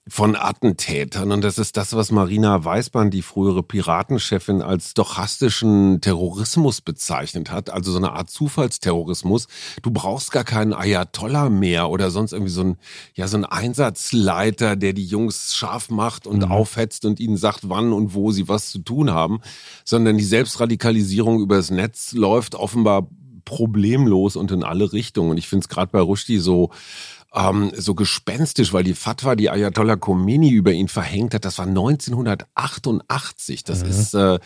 [0.07, 1.31] von Attentätern.
[1.31, 7.69] Und das ist das, was Marina Weißbahn, die frühere Piratenchefin, als stochastischen Terrorismus bezeichnet hat.
[7.69, 9.47] Also so eine Art Zufallsterrorismus.
[9.81, 12.77] Du brauchst gar keinen Ayatollah mehr oder sonst irgendwie so ein,
[13.13, 16.51] ja, so ein Einsatzleiter, der die Jungs scharf macht und mhm.
[16.51, 19.39] aufhetzt und ihnen sagt, wann und wo sie was zu tun haben,
[19.85, 23.07] sondern die Selbstradikalisierung übers Netz läuft offenbar
[23.45, 25.31] problemlos und in alle Richtungen.
[25.31, 26.71] Und ich finde es gerade bei Rushdie so,
[27.33, 31.65] ähm, so gespenstisch, weil die Fatwa, die Ayatollah Khomeini über ihn verhängt hat, das war
[31.65, 33.63] 1988.
[33.63, 33.89] Das mhm.
[33.89, 34.39] ist äh,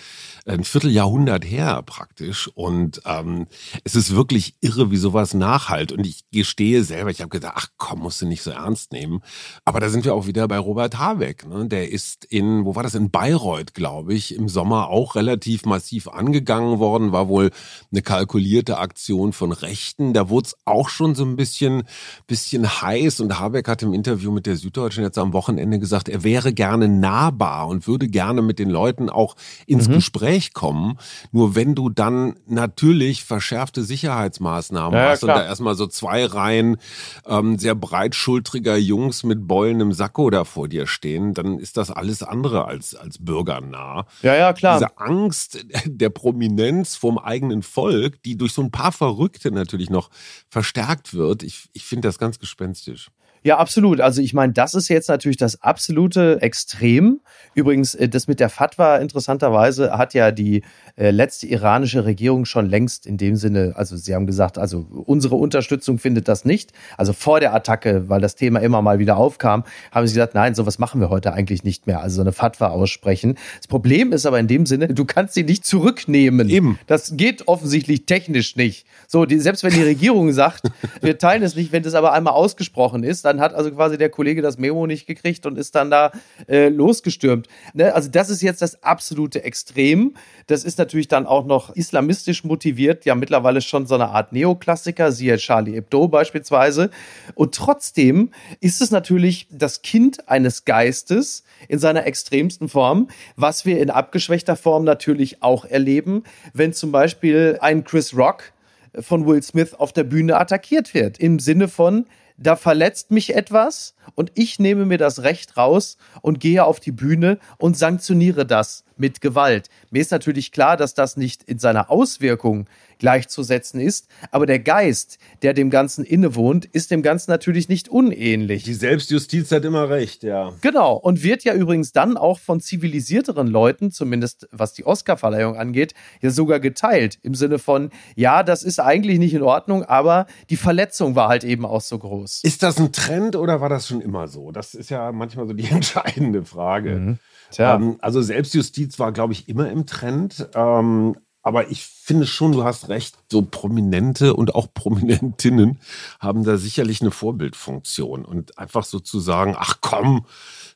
[0.45, 2.49] ein Vierteljahrhundert her praktisch.
[2.53, 3.47] Und ähm,
[3.83, 5.91] es ist wirklich irre, wie sowas nachhalt.
[5.91, 9.21] Und ich gestehe selber, ich habe gedacht, ach komm, musst du nicht so ernst nehmen.
[9.65, 11.45] Aber da sind wir auch wieder bei Robert Habeck.
[11.45, 11.67] Ne?
[11.67, 16.07] Der ist in, wo war das, in Bayreuth, glaube ich, im Sommer auch relativ massiv
[16.07, 17.11] angegangen worden.
[17.11, 17.51] War wohl
[17.91, 20.13] eine kalkulierte Aktion von Rechten.
[20.13, 21.83] Da wurde es auch schon so ein bisschen,
[22.27, 26.23] bisschen heiß und Habeck hat im Interview mit der Süddeutschen jetzt am Wochenende gesagt, er
[26.23, 29.35] wäre gerne nahbar und würde gerne mit den Leuten auch
[29.65, 29.93] ins mhm.
[29.93, 30.97] Gespräch kommen.
[31.31, 35.37] Nur wenn du dann natürlich verschärfte Sicherheitsmaßnahmen ja, hast klar.
[35.37, 36.77] und da erstmal so zwei Reihen
[37.25, 41.91] ähm, sehr breitschultriger Jungs mit Beulen im Sakko da vor dir stehen, dann ist das
[41.91, 44.05] alles andere als, als bürgernah.
[44.21, 44.79] Ja, ja, klar.
[44.79, 50.09] Diese Angst der Prominenz vom eigenen Volk, die durch so ein paar Verrückte natürlich noch
[50.49, 53.09] verstärkt wird, ich, ich finde das ganz gespenstisch günstig.
[53.47, 54.01] Ja, absolut.
[54.01, 57.21] Also ich meine, das ist jetzt natürlich das absolute Extrem.
[57.55, 60.63] Übrigens, äh, das mit der Fatwa interessanterweise hat ja die
[60.97, 65.35] äh, letzte iranische Regierung schon längst in dem Sinne, also sie haben gesagt, also unsere
[65.35, 66.73] Unterstützung findet das nicht.
[66.97, 70.53] Also vor der Attacke, weil das Thema immer mal wieder aufkam, haben sie gesagt, nein,
[70.53, 72.01] sowas machen wir heute eigentlich nicht mehr.
[72.01, 73.37] Also so eine Fatwa aussprechen.
[73.59, 76.49] Das Problem ist aber in dem Sinne, du kannst sie nicht zurücknehmen.
[76.49, 76.79] Eben.
[76.85, 78.85] Das geht offensichtlich technisch nicht.
[79.07, 80.69] So, die, selbst wenn die Regierung sagt,
[81.01, 84.09] wir teilen es nicht, wenn das aber einmal ausgesprochen ist, dann hat also quasi der
[84.09, 86.11] Kollege das Memo nicht gekriegt und ist dann da
[86.47, 87.47] äh, losgestürmt.
[87.73, 87.93] Ne?
[87.93, 90.15] Also das ist jetzt das absolute Extrem.
[90.47, 95.11] Das ist natürlich dann auch noch islamistisch motiviert, ja mittlerweile schon so eine Art Neoklassiker,
[95.11, 96.89] siehe Charlie Hebdo beispielsweise.
[97.35, 103.79] Und trotzdem ist es natürlich das Kind eines Geistes in seiner extremsten Form, was wir
[103.79, 106.23] in abgeschwächter Form natürlich auch erleben,
[106.53, 108.53] wenn zum Beispiel ein Chris Rock
[108.99, 111.19] von Will Smith auf der Bühne attackiert wird.
[111.19, 112.05] Im Sinne von,
[112.37, 116.91] da verletzt mich etwas und ich nehme mir das Recht raus und gehe auf die
[116.91, 119.69] Bühne und sanktioniere das mit Gewalt.
[119.91, 122.67] Mir ist natürlich klar, dass das nicht in seiner Auswirkung
[122.99, 128.63] gleichzusetzen ist, aber der Geist, der dem Ganzen innewohnt, ist dem Ganzen natürlich nicht unähnlich.
[128.63, 130.53] Die Selbstjustiz hat immer recht, ja.
[130.61, 135.93] Genau, und wird ja übrigens dann auch von zivilisierteren Leuten, zumindest was die Oscarverleihung angeht,
[136.21, 137.19] ja sogar geteilt.
[137.21, 141.43] Im Sinne von, ja, das ist eigentlich nicht in Ordnung, aber die Verletzung war halt
[141.43, 142.41] eben auch so groß.
[142.43, 144.51] Ist das ein Trend oder war das schon immer so?
[144.51, 146.95] Das ist ja manchmal so die entscheidende Frage.
[146.95, 147.19] Mhm.
[147.57, 150.49] Ähm, also Selbstjustiz war, glaube ich, immer im Trend.
[150.53, 151.15] Ähm,
[151.47, 155.79] aber ich finde schon, du hast recht, so Prominente und auch Prominentinnen
[156.19, 158.25] haben da sicherlich eine Vorbildfunktion.
[158.25, 160.25] Und einfach so zu sagen, ach komm,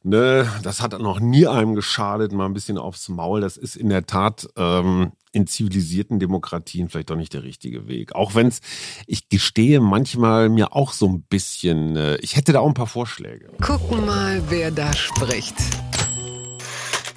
[0.02, 3.90] ne, das hat noch nie einem geschadet, mal ein bisschen aufs Maul, das ist in
[3.90, 8.16] der Tat ähm, in zivilisierten Demokratien vielleicht doch nicht der richtige Weg.
[8.16, 8.62] Auch wenn es,
[9.08, 12.88] ich gestehe manchmal mir auch so ein bisschen, äh, ich hätte da auch ein paar
[12.88, 13.50] Vorschläge.
[13.62, 15.56] Gucken mal, wer da spricht.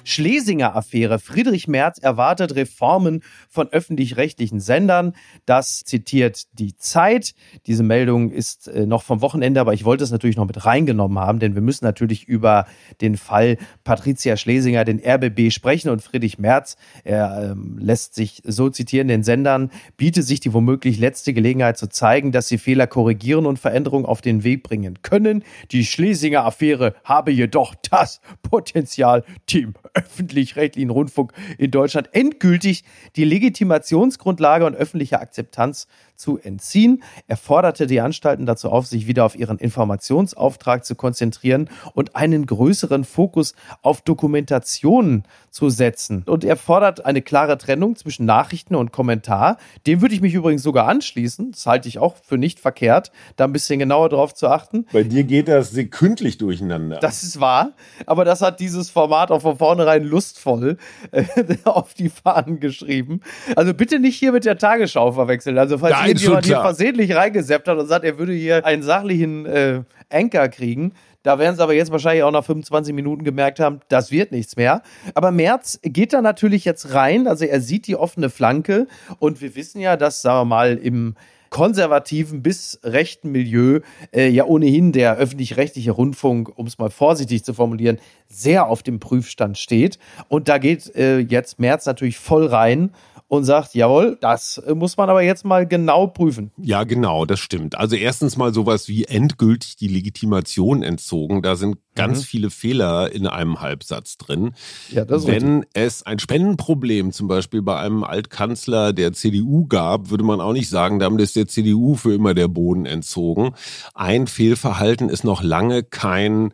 [0.05, 1.19] Schlesinger-Affäre.
[1.19, 5.13] Friedrich Merz erwartet Reformen von öffentlich-rechtlichen Sendern.
[5.45, 7.33] Das zitiert die Zeit.
[7.65, 11.19] Diese Meldung ist äh, noch vom Wochenende, aber ich wollte es natürlich noch mit reingenommen
[11.19, 12.65] haben, denn wir müssen natürlich über
[13.01, 18.69] den Fall Patricia Schlesinger, den RBB sprechen und Friedrich Merz, er ähm, lässt sich so
[18.69, 23.45] zitieren, den Sendern bietet sich die womöglich letzte Gelegenheit zu zeigen, dass sie Fehler korrigieren
[23.45, 25.43] und Veränderungen auf den Weg bringen können.
[25.71, 32.83] Die Schlesinger-Affäre habe jedoch das Potenzial, Team öffentlich-rechtlichen Rundfunk in Deutschland endgültig
[33.15, 37.03] die Legitimationsgrundlage und öffentliche Akzeptanz zu entziehen.
[37.27, 42.45] Er forderte die Anstalten dazu auf, sich wieder auf ihren Informationsauftrag zu konzentrieren und einen
[42.45, 46.23] größeren Fokus auf Dokumentationen zu setzen.
[46.25, 49.57] Und er fordert eine klare Trennung zwischen Nachrichten und Kommentar.
[49.87, 51.51] Dem würde ich mich übrigens sogar anschließen.
[51.51, 54.85] Das halte ich auch für nicht verkehrt, da ein bisschen genauer drauf zu achten.
[54.91, 56.99] Bei dir geht das sekündlich durcheinander.
[56.99, 57.71] Das ist wahr,
[58.05, 60.77] aber das hat dieses Format auch von vornherein lustvoll
[61.11, 61.23] äh,
[61.63, 63.21] auf die Fahnen geschrieben.
[63.55, 65.57] Also bitte nicht hier mit der Tagesschau verwechseln.
[65.57, 69.45] Also falls Nein, jemand hier versehentlich reingeseppt hat und sagt, er würde hier einen sachlichen
[69.45, 70.93] äh, Anker kriegen,
[71.25, 74.57] da werden sie aber jetzt wahrscheinlich auch nach 25 Minuten gemerkt haben, das wird nichts
[74.57, 74.83] mehr.
[75.15, 78.85] Aber Merz geht da natürlich jetzt rein, also er sieht die offene Flanke.
[79.17, 81.15] Und wir wissen ja, dass, sagen wir mal, im
[81.49, 83.79] konservativen bis rechten Milieu
[84.13, 88.99] äh, ja ohnehin der öffentlich-rechtliche Rundfunk, um es mal vorsichtig zu formulieren, sehr auf dem
[88.99, 89.97] Prüfstand steht.
[90.27, 92.91] Und da geht äh, jetzt Merz natürlich voll rein
[93.27, 96.51] und sagt, jawohl, das muss man aber jetzt mal genau prüfen.
[96.57, 97.77] Ja, genau, das stimmt.
[97.77, 101.41] Also erstens mal sowas wie endgültig die Legitimation entzogen.
[101.41, 102.23] Da sind ganz mhm.
[102.23, 104.53] viele Fehler in einem Halbsatz drin.
[104.91, 105.71] Ja, das Wenn richtig.
[105.73, 110.69] es ein Spendenproblem zum Beispiel bei einem Altkanzler der CDU gab, würde man auch nicht
[110.69, 113.51] sagen, damit ist der CDU für immer der Boden entzogen.
[113.95, 116.53] Ein Fehlverhalten ist noch lange kein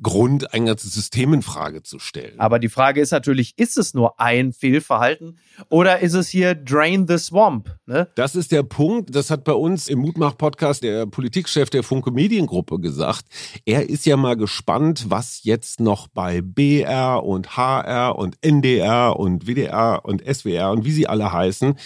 [0.00, 2.38] Grund, ein ganzes System in Frage zu stellen.
[2.38, 5.38] Aber die Frage ist natürlich, ist es nur ein Fehlverhalten
[5.70, 7.76] oder ist es hier Drain the Swamp?
[7.84, 8.08] Ne?
[8.14, 9.14] Das ist der Punkt.
[9.14, 13.26] Das hat bei uns im Mutmach-Podcast der Politikchef der Funke Mediengruppe gesagt.
[13.64, 19.48] Er ist ja mal gespannt, was jetzt noch bei BR und HR und NDR und
[19.48, 21.76] WDR und SWR und wie sie alle heißen,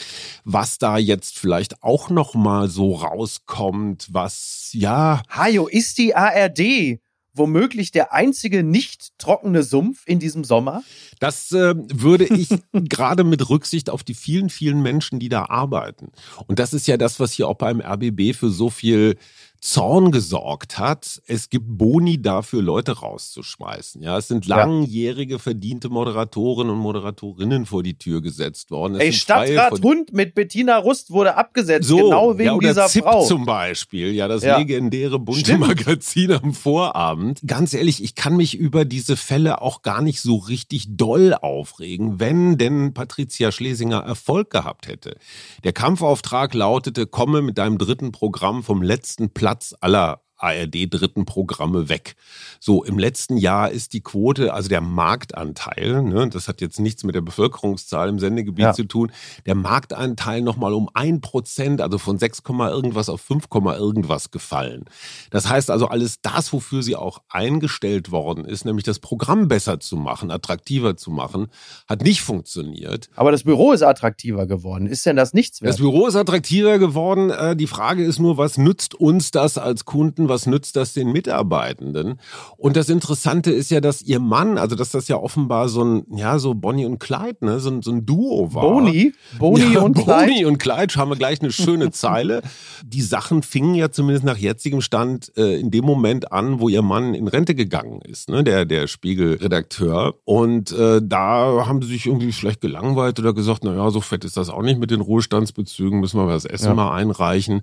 [0.45, 5.23] was da jetzt vielleicht auch noch mal so rauskommt, was ja.
[5.31, 7.01] Hajo, ist die ARD
[7.35, 10.83] womöglich der einzige nicht trockene Sumpf in diesem Sommer?
[11.19, 16.13] Das äh, würde ich gerade mit Rücksicht auf die vielen, vielen Menschen, die da arbeiten.
[16.47, 19.17] Und das ist ja das, was hier auch beim RBB für so viel
[19.63, 21.23] Zorn gesorgt hat.
[21.29, 24.03] Es gibt Boni dafür, Leute rauszuschmeißen.
[24.03, 28.97] Ja, es sind langjährige verdiente Moderatoren und Moderatorinnen vor die Tür gesetzt worden.
[28.97, 32.87] Es Ey, Stadtrat Hund mit Bettina Rust wurde abgesetzt, so, genau wegen ja, oder dieser
[32.89, 33.25] ZIP Frau.
[33.25, 34.59] zum Beispiel, ja, das ja.
[34.59, 35.61] legendäre bunte Stimmt.
[35.69, 37.41] Magazin am Vorabend.
[37.47, 42.19] Ganz ehrlich, ich kann mich über diese Fälle auch gar nicht so richtig doll aufregen,
[42.19, 45.17] wenn denn Patricia Schlesinger Erfolg gehabt hätte.
[45.63, 51.89] Der Kampfauftrag lautete, komme mit deinem dritten Programm vom letzten Platz Platz aller ARD-dritten Programme
[51.89, 52.17] weg.
[52.61, 57.05] So, im letzten Jahr ist die Quote, also der Marktanteil, ne, das hat jetzt nichts
[57.05, 58.73] mit der Bevölkerungszahl im Sendegebiet ja.
[58.73, 59.13] zu tun,
[59.47, 64.85] der Marktanteil nochmal um ein Prozent, also von 6, irgendwas auf 5, irgendwas gefallen.
[65.31, 69.81] Das heißt also, alles das, wofür sie auch eingestellt worden ist, nämlich das Programm besser
[69.81, 71.49] zu machen, attraktiver zu machen,
[71.89, 73.09] hat nicht funktioniert.
[73.17, 74.87] Aber das Büro ist attraktiver geworden.
[74.87, 75.71] Ist denn das nichts wert?
[75.71, 77.31] Das Büro ist attraktiver geworden.
[77.31, 80.29] Äh, die Frage ist nur, was nützt uns das als Kunden?
[80.33, 82.19] Was nützt das den Mitarbeitenden?
[82.57, 86.07] Und das Interessante ist ja, dass ihr Mann, also dass das ja offenbar so ein,
[86.17, 88.63] ja, so Bonnie und Clyde, ne, so, ein, so ein Duo war.
[88.63, 89.13] Boni?
[89.39, 90.27] Boni ja, und Clyde?
[90.27, 92.43] Boni und Clyde, haben wir gleich eine schöne Zeile.
[92.85, 96.83] Die Sachen fingen ja zumindest nach jetzigem Stand äh, in dem Moment an, wo ihr
[96.83, 100.15] Mann in Rente gegangen ist, ne, der, der Spiegelredakteur.
[100.25, 104.37] Und äh, da haben sie sich irgendwie vielleicht gelangweilt oder gesagt, naja, so fett ist
[104.37, 106.75] das auch nicht mit den Ruhestandsbezügen, müssen wir das Essen Ja.
[106.75, 107.63] mal einreichen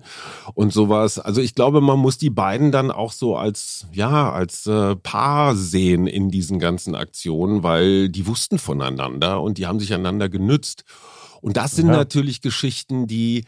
[0.54, 1.18] und sowas.
[1.18, 5.56] Also ich glaube, man muss die beiden dann auch so als, ja, als äh, Paar
[5.56, 10.84] sehen in diesen ganzen Aktionen, weil die wussten voneinander und die haben sich einander genützt.
[11.40, 11.92] Und das sind Ja.
[11.94, 13.44] natürlich Geschichten, die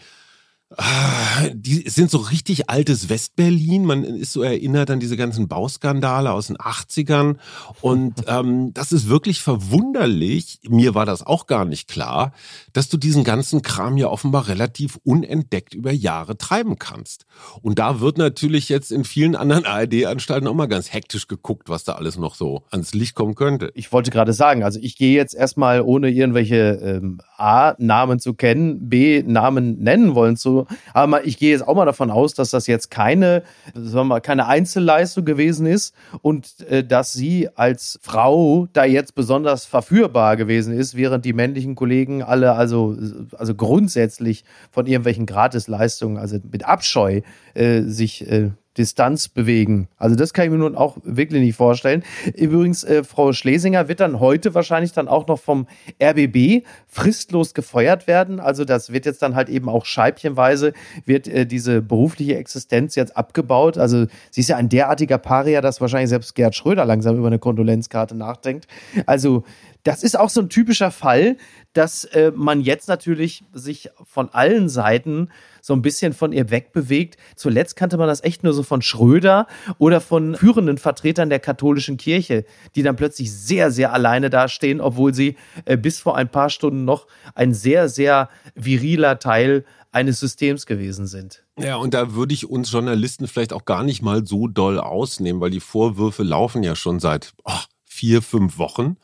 [1.54, 3.84] Die sind so richtig altes Westberlin.
[3.84, 7.36] Man ist so erinnert an diese ganzen Bauskandale aus den 80ern.
[7.80, 10.60] Und ähm, das ist wirklich verwunderlich.
[10.68, 12.32] Mir war das auch gar nicht klar,
[12.72, 17.26] dass du diesen ganzen Kram ja offenbar relativ unentdeckt über Jahre treiben kannst.
[17.60, 21.84] Und da wird natürlich jetzt in vielen anderen ARD-Anstalten auch mal ganz hektisch geguckt, was
[21.84, 23.70] da alles noch so ans Licht kommen könnte.
[23.74, 28.34] Ich wollte gerade sagen, also ich gehe jetzt erstmal ohne irgendwelche ähm, A, Namen zu
[28.34, 30.61] kennen, B, Namen nennen wollen zu,
[30.92, 33.42] aber ich gehe jetzt auch mal davon aus, dass das jetzt keine,
[33.74, 39.14] sagen wir mal, keine Einzelleistung gewesen ist und äh, dass sie als Frau da jetzt
[39.14, 42.96] besonders verführbar gewesen ist, während die männlichen Kollegen alle also,
[43.36, 47.20] also grundsätzlich von irgendwelchen Gratisleistungen, also mit Abscheu
[47.54, 49.88] äh, sich äh, Distanz bewegen.
[49.98, 52.02] Also das kann ich mir nun auch wirklich nicht vorstellen.
[52.34, 55.66] Übrigens, äh, Frau Schlesinger wird dann heute wahrscheinlich dann auch noch vom
[56.02, 58.40] RBB fristlos gefeuert werden.
[58.40, 60.72] Also das wird jetzt dann halt eben auch scheibchenweise,
[61.04, 63.76] wird äh, diese berufliche Existenz jetzt abgebaut.
[63.76, 67.38] Also sie ist ja ein derartiger Paria, dass wahrscheinlich selbst Gerd Schröder langsam über eine
[67.38, 68.66] Kondolenzkarte nachdenkt.
[69.06, 69.44] Also
[69.84, 71.36] das ist auch so ein typischer Fall,
[71.72, 75.28] dass äh, man jetzt natürlich sich von allen Seiten
[75.60, 77.16] so ein bisschen von ihr wegbewegt.
[77.36, 79.46] Zuletzt kannte man das echt nur so von Schröder
[79.78, 85.14] oder von führenden Vertretern der katholischen Kirche, die dann plötzlich sehr, sehr alleine dastehen, obwohl
[85.14, 90.66] sie äh, bis vor ein paar Stunden noch ein sehr, sehr viriler Teil eines Systems
[90.66, 91.44] gewesen sind.
[91.58, 95.40] Ja, und da würde ich uns Journalisten vielleicht auch gar nicht mal so doll ausnehmen,
[95.40, 97.52] weil die Vorwürfe laufen ja schon seit oh,
[97.84, 98.96] vier, fünf Wochen.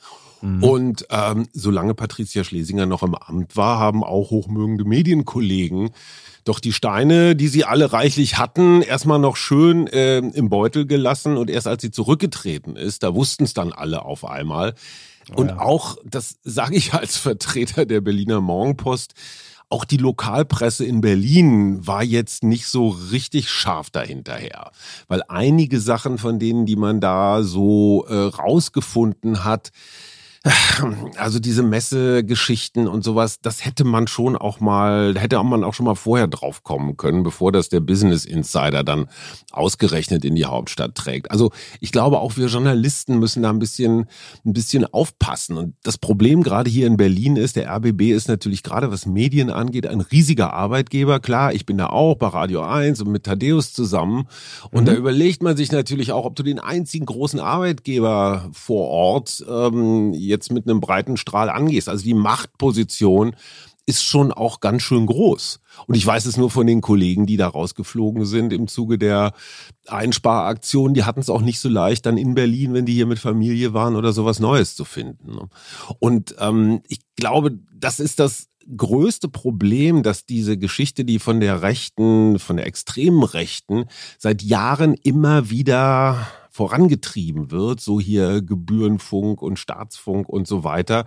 [0.61, 5.91] Und ähm, solange Patricia Schlesinger noch im Amt war, haben auch hochmögende Medienkollegen
[6.49, 11.37] doch die Steine, die sie alle reichlich hatten, erstmal noch schön äh, im Beutel gelassen.
[11.37, 14.75] Und erst als sie zurückgetreten ist, da wussten es dann alle auf einmal.
[15.35, 15.59] Und ja.
[15.59, 19.13] auch, das sage ich als Vertreter der Berliner Morgenpost,
[19.71, 24.71] auch die Lokalpresse in Berlin war jetzt nicht so richtig scharf dahinterher,
[25.09, 29.71] weil einige Sachen von denen, die man da so äh, rausgefunden hat,
[31.17, 35.75] also diese Messegeschichten und sowas, das hätte man schon auch mal, da hätte man auch
[35.75, 39.07] schon mal vorher drauf kommen können, bevor das der Business Insider dann
[39.53, 41.31] ausgerechnet in die Hauptstadt trägt.
[41.31, 44.07] Also ich glaube auch wir Journalisten müssen da ein bisschen,
[44.45, 45.57] ein bisschen aufpassen.
[45.57, 49.51] Und das Problem gerade hier in Berlin ist, der RBB ist natürlich gerade was Medien
[49.51, 51.21] angeht, ein riesiger Arbeitgeber.
[51.21, 54.29] Klar, ich bin da auch bei Radio 1 und mit Thaddeus zusammen.
[54.71, 54.87] Und Mhm.
[54.87, 60.13] da überlegt man sich natürlich auch, ob du den einzigen großen Arbeitgeber vor Ort ähm,
[60.39, 61.89] jetzt mit einem breiten Strahl angehst.
[61.89, 63.35] Also die Machtposition
[63.87, 65.61] ist schon auch ganz schön groß.
[65.87, 69.33] Und ich weiß es nur von den Kollegen, die da rausgeflogen sind im Zuge der
[69.87, 70.93] Einsparaktion.
[70.93, 73.73] Die hatten es auch nicht so leicht, dann in Berlin, wenn die hier mit Familie
[73.73, 75.35] waren oder sowas Neues zu finden.
[75.35, 75.49] ne?
[76.01, 81.63] Und ähm, ich glaube, das ist das größte Problem, dass diese Geschichte, die von der
[81.63, 83.87] Rechten, von der extremen Rechten
[84.19, 91.07] seit Jahren immer wieder vorangetrieben wird, so hier Gebührenfunk und Staatsfunk und so weiter,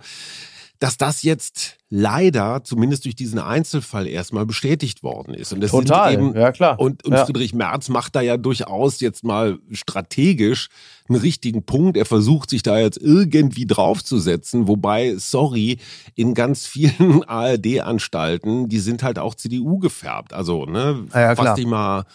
[0.82, 5.52] dass das jetzt leider, zumindest durch diesen Einzelfall erstmal bestätigt worden ist.
[5.52, 6.80] Und das Total, sind eben, ja klar.
[6.80, 7.24] Und, und Ja.
[7.24, 10.70] Friedrich Merz macht da ja durchaus jetzt mal strategisch
[11.08, 11.96] einen richtigen Punkt.
[11.96, 15.78] Er versucht sich da jetzt irgendwie draufzusetzen, wobei, sorry,
[16.16, 20.32] in ganz vielen ARD-Anstalten, die sind halt auch CDU gefärbt.
[20.32, 22.06] Also, ne, Ja, ja, fass dich mal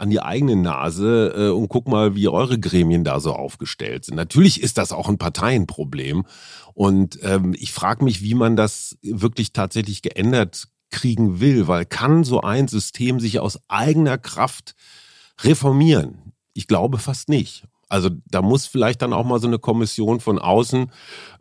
[0.00, 4.16] an die eigene Nase äh, und guck mal, wie eure Gremien da so aufgestellt sind.
[4.16, 6.24] Natürlich ist das auch ein Parteienproblem.
[6.72, 12.24] Und ähm, ich frage mich, wie man das wirklich tatsächlich geändert kriegen will, weil kann
[12.24, 14.74] so ein System sich aus eigener Kraft
[15.42, 16.32] reformieren?
[16.54, 17.64] Ich glaube fast nicht.
[17.90, 20.90] Also da muss vielleicht dann auch mal so eine Kommission von außen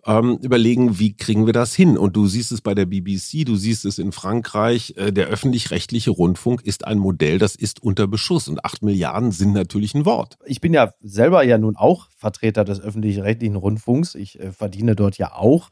[0.05, 1.97] ähm, überlegen, wie kriegen wir das hin?
[1.97, 4.95] Und du siehst es bei der BBC, du siehst es in Frankreich.
[4.97, 8.47] Äh, der öffentlich-rechtliche Rundfunk ist ein Modell, das ist unter Beschuss.
[8.47, 10.38] Und acht Milliarden sind natürlich ein Wort.
[10.45, 14.15] ich bin ja selber ja nun auch Vertreter des öffentlich-rechtlichen Rundfunks.
[14.15, 15.69] Ich äh, verdiene dort ja auch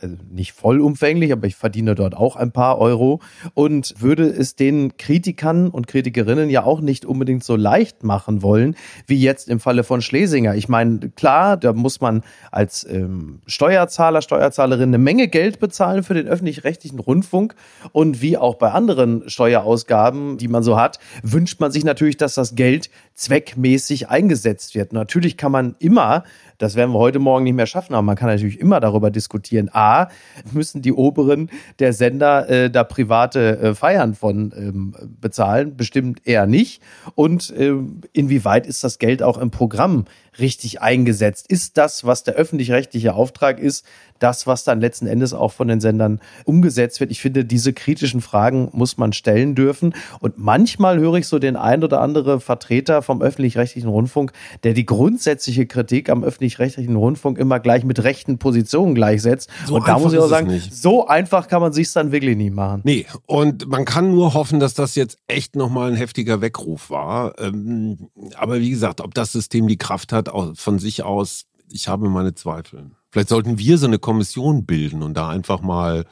[0.00, 3.20] also nicht vollumfänglich, aber ich verdiene dort auch ein paar Euro
[3.54, 8.76] und würde es den Kritikern und Kritikerinnen ja auch nicht unbedingt so leicht machen wollen,
[9.06, 10.54] wie jetzt im Falle von Schlesinger.
[10.54, 16.14] Ich meine, klar, da muss man als ähm, Steuerzahler, Steuerzahlerin eine Menge Geld bezahlen für
[16.14, 17.54] den öffentlich-rechtlichen Rundfunk
[17.92, 22.34] und wie auch bei anderen Steuerausgaben, die man so hat, wünscht man sich natürlich, dass
[22.34, 24.92] das Geld zweckmäßig eingesetzt wird.
[24.92, 26.24] Natürlich kann man immer
[26.58, 29.70] das werden wir heute Morgen nicht mehr schaffen, aber man kann natürlich immer darüber diskutieren.
[29.72, 30.08] A,
[30.52, 35.76] müssen die Oberen der Sender äh, da private äh, Feiern von ähm, bezahlen?
[35.76, 36.82] Bestimmt eher nicht.
[37.14, 37.74] Und äh,
[38.12, 40.04] inwieweit ist das Geld auch im Programm
[40.38, 41.46] richtig eingesetzt?
[41.48, 43.84] Ist das, was der öffentlich-rechtliche Auftrag ist,
[44.18, 47.10] das, was dann letzten Endes auch von den Sendern umgesetzt wird?
[47.10, 49.94] Ich finde, diese kritischen Fragen muss man stellen dürfen.
[50.20, 54.32] Und manchmal höre ich so den ein oder andere Vertreter vom öffentlich-rechtlichen Rundfunk,
[54.62, 59.50] der die grundsätzliche Kritik am öffentlich-rechtlichen Rundfunk immer gleich mit rechten Positionen gleichsetzt.
[59.66, 62.50] So und da muss ich auch sagen, so einfach kann man sich dann wirklich nie
[62.50, 62.80] machen.
[62.84, 67.38] Nee, und man kann nur hoffen, dass das jetzt echt nochmal ein heftiger Weckruf war.
[67.38, 70.23] Ähm, aber wie gesagt, ob das System die Kraft hat,
[70.54, 72.90] von sich aus, ich habe meine Zweifel.
[73.10, 76.04] Vielleicht sollten wir so eine Kommission bilden und da einfach mal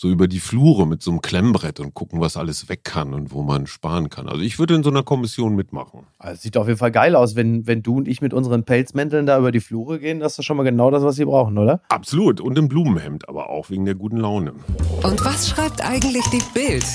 [0.00, 3.32] so über die Flure mit so einem Klemmbrett und gucken, was alles weg kann und
[3.32, 4.30] wo man sparen kann.
[4.30, 6.06] Also ich würde in so einer Kommission mitmachen.
[6.18, 9.26] Also sieht auf jeden Fall geil aus, wenn, wenn du und ich mit unseren Pelzmänteln
[9.26, 10.18] da über die Flure gehen.
[10.18, 11.82] Das ist schon mal genau das, was sie brauchen, oder?
[11.90, 12.40] Absolut.
[12.40, 14.54] Und im Blumenhemd, aber auch wegen der guten Laune.
[15.02, 16.86] Und was schreibt eigentlich die Bild?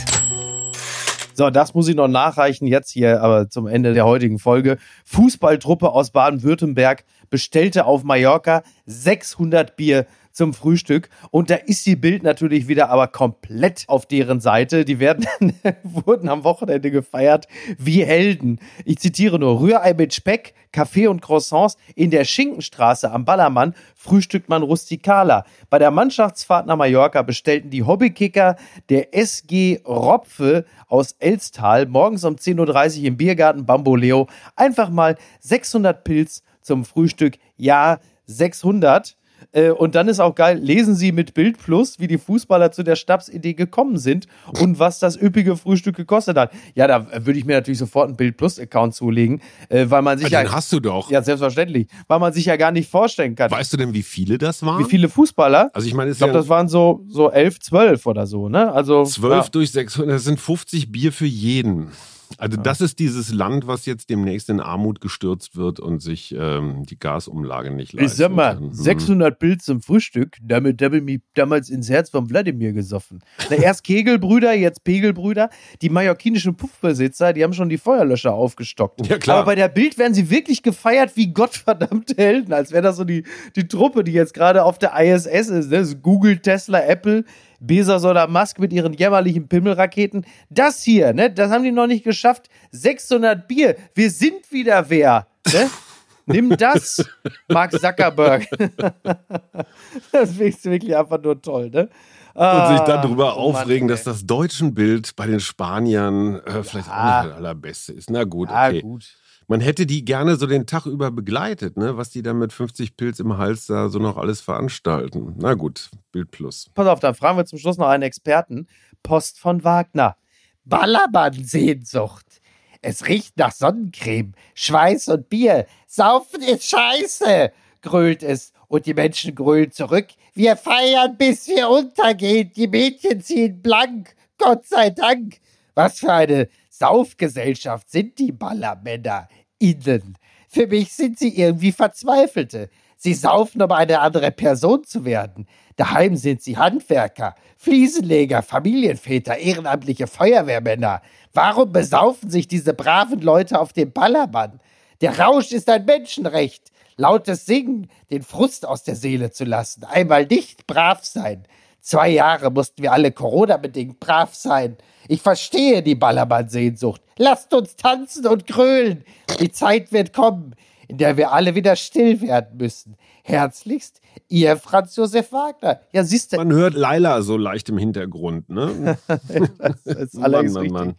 [1.38, 4.78] So, das muss ich noch nachreichen jetzt hier, aber zum Ende der heutigen Folge.
[5.04, 10.06] Fußballtruppe aus Baden-Württemberg bestellte auf Mallorca 600 Bier
[10.36, 11.10] zum Frühstück.
[11.32, 14.84] Und da ist die Bild natürlich wieder aber komplett auf deren Seite.
[14.86, 15.26] Die werden,
[15.84, 17.48] wurden am Wochenende gefeiert
[17.80, 18.60] wie Helden.
[18.84, 24.50] Ich zitiere nur, Rührei mit Speck, Kaffee und Croissants in der Schinkenstraße am Ballermann frühstückt
[24.50, 25.46] man rustikaler.
[25.70, 28.58] Bei der Mannschaftsfahrt nach Mallorca bestellten die Hobbykicker
[28.90, 34.28] der SG Ropfe aus Elstal morgens um 10.30 Uhr im Biergarten Bamboleo
[34.58, 37.38] einfach mal 600 Pilz zum Frühstück.
[37.56, 39.16] Ja, 600.
[39.56, 42.84] Äh, und dann ist auch geil, lesen Sie mit Bild Plus, wie die Fußballer zu
[42.84, 44.28] der Stabsidee gekommen sind
[44.60, 46.52] und was das üppige Frühstück gekostet hat.
[46.76, 50.18] Ja, da würde ich mir natürlich sofort einen Bild Plus Account zulegen, äh, weil man
[50.18, 50.44] sich ja.
[50.44, 51.10] Den hast du doch.
[51.10, 51.88] Ja, selbstverständlich.
[52.08, 53.50] Weil man sich ja gar nicht vorstellen kann.
[53.50, 54.84] Weißt du denn, wie viele das waren?
[54.84, 55.72] Wie viele Fußballer?
[55.74, 58.72] Also ich meine, ich glaube, ja das waren so, so elf, zwölf oder so, ne?
[58.72, 59.06] Also.
[59.06, 59.50] Zwölf ja.
[59.52, 61.92] durch 600, das sind 50 Bier für jeden.
[62.38, 66.86] Also das ist dieses Land, was jetzt demnächst in Armut gestürzt wird und sich ähm,
[66.86, 68.12] die Gasumlage nicht leistet.
[68.12, 68.74] Ich sag mal, kann.
[68.74, 69.38] 600 hm.
[69.40, 73.22] Bild zum Frühstück, damit habe ich mich damals ins Herz von Wladimir gesoffen.
[73.50, 75.50] Na, erst Kegelbrüder, jetzt Pegelbrüder.
[75.82, 79.08] Die mallorquinischen Puffbesitzer, die haben schon die Feuerlöscher aufgestockt.
[79.08, 79.38] Ja, klar.
[79.38, 83.04] Aber bei der Bild werden sie wirklich gefeiert wie gottverdammte Helden, als wäre das so
[83.04, 83.24] die,
[83.56, 85.70] die Truppe, die jetzt gerade auf der ISS ist.
[85.70, 85.86] Ne?
[86.02, 87.24] Google, Tesla, Apple
[87.66, 90.26] Bezos oder Musk mit ihren jämmerlichen Pimmelraketen.
[90.50, 92.50] Das hier, ne, das haben die noch nicht geschafft.
[92.72, 93.76] 600 Bier.
[93.94, 95.70] Wir sind wieder wer, ne?
[96.28, 97.06] Nimm das,
[97.48, 98.48] Mark Zuckerberg.
[100.12, 101.90] das finde wirklich einfach nur toll, ne?
[102.36, 106.42] und sich dann darüber ah, oh aufregen, Mann, dass das deutschen Bild bei den Spaniern
[106.42, 107.20] äh, vielleicht ja.
[107.20, 108.10] auch nicht das allerbeste ist.
[108.10, 108.76] Na gut, okay.
[108.76, 109.06] Ja, gut.
[109.48, 111.98] Man hätte die gerne so den Tag über begleitet, ne?
[111.98, 115.36] was die dann mit 50 Pilz im Hals da so noch alles veranstalten.
[115.38, 116.70] Na gut, Bild Plus.
[116.74, 118.68] Pass auf, dann fragen wir zum Schluss noch einen Experten.
[119.04, 120.18] Post von Wagner.
[120.64, 122.42] Ballermann-Sehnsucht.
[122.82, 125.66] Es riecht nach Sonnencreme, Schweiß und Bier.
[125.88, 128.52] Saufen ist scheiße, grölt es.
[128.68, 130.08] Und die Menschen grölen zurück.
[130.34, 132.52] Wir feiern, bis wir untergehen.
[132.56, 134.16] Die Mädchen ziehen blank.
[134.40, 135.38] Gott sei Dank.
[135.76, 140.18] Was für eine Saufgesellschaft sind die Ballermänner innen.
[140.50, 142.70] Für mich sind sie irgendwie Verzweifelte.
[142.98, 145.48] Sie saufen, um eine andere Person zu werden.
[145.78, 151.02] Daheim sind sie Handwerker, Fliesenleger, Familienväter, ehrenamtliche Feuerwehrmänner.
[151.34, 154.60] Warum besaufen sich diese braven Leute auf dem Ballermann?
[155.00, 156.72] Der Rausch ist ein Menschenrecht.
[156.98, 159.84] Lautes Singen, den Frust aus der Seele zu lassen.
[159.86, 161.46] Einmal nicht brav sein.
[161.86, 164.76] Zwei Jahre mussten wir alle Corona-bedingt brav sein.
[165.08, 167.00] Ich verstehe die Ballermann-Sehnsucht.
[167.20, 169.04] Lasst uns tanzen und grölen.
[169.40, 170.56] Die Zeit wird kommen,
[170.88, 172.98] in der wir alle wieder still werden müssen.
[173.22, 175.80] Herzlichst, Ihr Franz Josef Wagner.
[175.92, 176.38] Ja, siehst du.
[176.38, 178.98] Man hört Laila so leicht im Hintergrund, ne?
[179.08, 180.96] das ist allerdings Mann, Mann, Mann.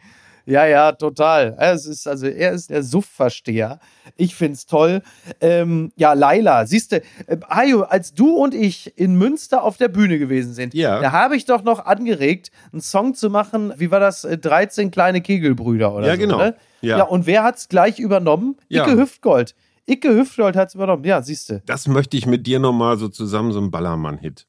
[0.47, 1.57] Ja, ja, total.
[1.59, 3.81] Es ist, also er ist der Suff-Versteher.
[4.17, 5.03] Ich find's toll.
[5.41, 9.89] Ähm, ja, Laila, siehst du, äh, Hajo, als du und ich in Münster auf der
[9.89, 11.01] Bühne gewesen sind, ja.
[11.01, 14.91] da habe ich doch noch angeregt, einen Song zu machen, wie war das, 13 äh,
[14.91, 16.21] kleine Kegelbrüder oder ja, so.
[16.21, 16.39] Genau.
[16.39, 16.55] Ne?
[16.81, 17.05] Ja, ja.
[17.05, 18.57] Und wer hat's gleich übernommen?
[18.69, 18.87] Ja.
[18.87, 19.57] Icke Hüftgold.
[19.87, 21.05] Icke Hüftgold hat's übernommen.
[21.05, 21.61] Ja, siehst du.
[21.67, 24.47] Das möchte ich mit dir nochmal so zusammen, so ein Ballermann-Hit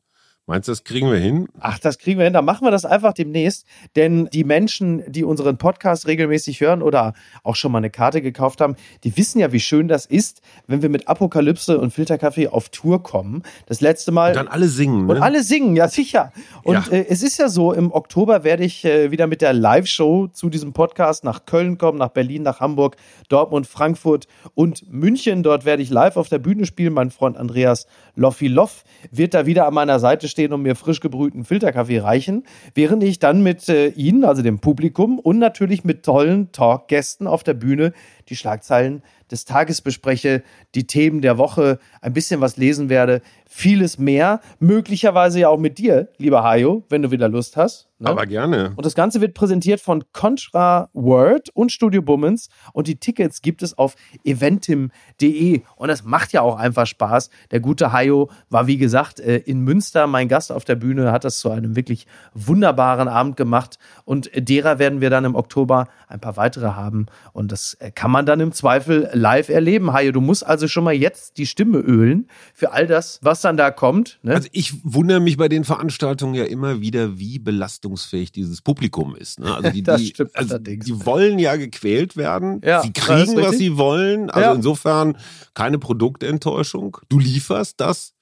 [0.50, 1.50] Meinst du, das kriegen wir hin?
[1.60, 2.32] Ach, das kriegen wir hin.
[2.32, 3.68] Dann machen wir das einfach demnächst.
[3.98, 8.62] Denn die Menschen, die unseren Podcast regelmäßig hören oder auch schon mal eine Karte gekauft
[8.62, 12.70] haben, die wissen ja, wie schön das ist, wenn wir mit Apokalypse und Filterkaffee auf
[12.70, 13.44] Tour kommen.
[13.66, 14.30] Das letzte Mal.
[14.30, 15.08] Und dann alle singen.
[15.08, 15.16] Ne?
[15.16, 16.32] Und alle singen, ja sicher.
[16.64, 16.94] Und ja.
[16.94, 20.50] Äh, es ist ja so, im Oktober werde ich äh, wieder mit der Live-Show zu
[20.50, 22.96] diesem Podcast nach Köln kommen, nach Berlin, nach Hamburg,
[23.28, 25.44] Dortmund, Frankfurt und München.
[25.44, 26.94] Dort werde ich live auf der Bühne spielen.
[26.94, 27.86] Mein Freund Andreas
[28.16, 32.44] Loffi Loff wird da wieder an meiner Seite stehen und mir frisch gebrühten Filterkaffee reichen,
[32.76, 37.44] während ich dann mit äh, Ihnen, also dem Publikum und natürlich mit tollen Talkgästen auf
[37.44, 37.94] der Bühne
[38.30, 40.44] die Schlagzeilen des Tages bespreche,
[40.76, 45.78] die Themen der Woche, ein bisschen was lesen werde, vieles mehr, möglicherweise ja auch mit
[45.78, 47.88] dir, lieber Hajo, wenn du wieder Lust hast.
[48.00, 48.10] Ne?
[48.10, 48.74] Aber gerne.
[48.76, 53.64] Und das Ganze wird präsentiert von Contra World und Studio Bummens und die Tickets gibt
[53.64, 57.32] es auf eventim.de und das macht ja auch einfach Spaß.
[57.50, 61.24] Der gute Hajo war wie gesagt äh, in Münster mein Gast auf der Bühne, hat
[61.24, 62.06] das zu einem wirklich
[62.36, 67.52] wunderbaren Abend gemacht und derer werden wir dann im Oktober ein paar weitere haben und
[67.52, 69.94] das äh, kann man dann im Zweifel live erleben.
[69.94, 73.58] Hajo, du musst also schon mal jetzt die Stimme ölen für all das, was dann
[73.58, 74.20] da kommt.
[74.24, 74.36] Ne?
[74.36, 79.40] Also ich wundere mich bei den Veranstaltungen ja immer wieder, wie belastungsfähig dieses Publikum ist.
[79.40, 79.54] Ne?
[79.54, 82.62] Also die, das die, stimmt also die wollen ja gequält werden.
[82.64, 84.30] Ja, sie kriegen, was sie wollen.
[84.30, 84.54] Also ja.
[84.54, 85.18] insofern
[85.54, 86.98] keine Produktenttäuschung.
[87.10, 88.14] Du lieferst das.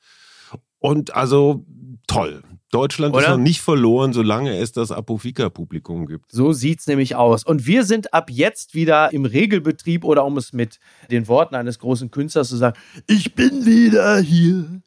[0.79, 1.65] Und also
[2.07, 2.43] toll.
[2.71, 3.23] Deutschland Oder?
[3.23, 6.31] ist noch nicht verloren, solange es das Apofika-Publikum gibt.
[6.31, 7.43] So sieht's nämlich aus.
[7.43, 11.79] Und wir sind ab jetzt wieder im Regelbetrieb oder um es mit den Worten eines
[11.79, 14.81] großen Künstlers zu sagen, ich bin wieder hier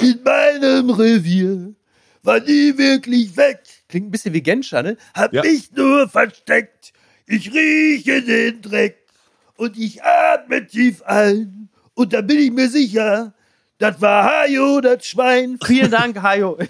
[0.00, 1.74] in meinem Revier,
[2.22, 3.60] war nie wirklich weg.
[3.88, 4.96] Klingt ein bisschen wie Genscher, ne?
[5.14, 5.42] Hab ja.
[5.42, 6.92] mich nur versteckt,
[7.26, 8.98] ich rieche den Dreck
[9.56, 13.34] und ich atme tief ein und da bin ich mir sicher,
[13.78, 15.58] das war Hajo, das Schwein.
[15.64, 16.56] Vielen Dank, Hajo.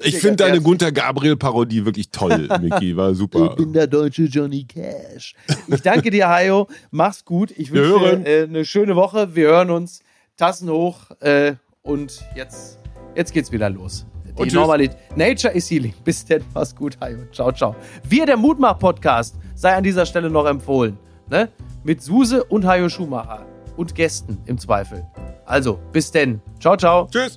[0.00, 2.94] Ich, ich finde deine Gunther Gabriel-Parodie wirklich toll, Miki.
[2.96, 3.46] War super.
[3.50, 5.34] Ich bin der deutsche Johnny Cash.
[5.68, 6.68] Ich danke dir, Hajo.
[6.90, 7.50] Mach's gut.
[7.56, 9.34] Ich wünsche dir äh, eine schöne Woche.
[9.34, 10.02] Wir hören uns.
[10.36, 11.10] Tassen hoch.
[11.20, 12.78] Äh, und jetzt,
[13.14, 14.04] jetzt geht's wieder los.
[14.26, 14.98] Die und Normalität.
[15.16, 15.94] Nature is Healing.
[16.04, 16.42] Bis denn.
[16.54, 17.18] Mach's gut, Hajo.
[17.32, 17.74] Ciao, ciao.
[18.06, 20.98] Wir, der Mutmach-Podcast, sei an dieser Stelle noch empfohlen.
[21.30, 21.48] Ne?
[21.84, 23.46] Mit Suse und Hajo Schumacher.
[23.76, 25.06] Und Gästen im Zweifel.
[25.50, 26.40] Also, bis denn.
[26.60, 27.08] Ciao, ciao.
[27.10, 27.36] Tschüss.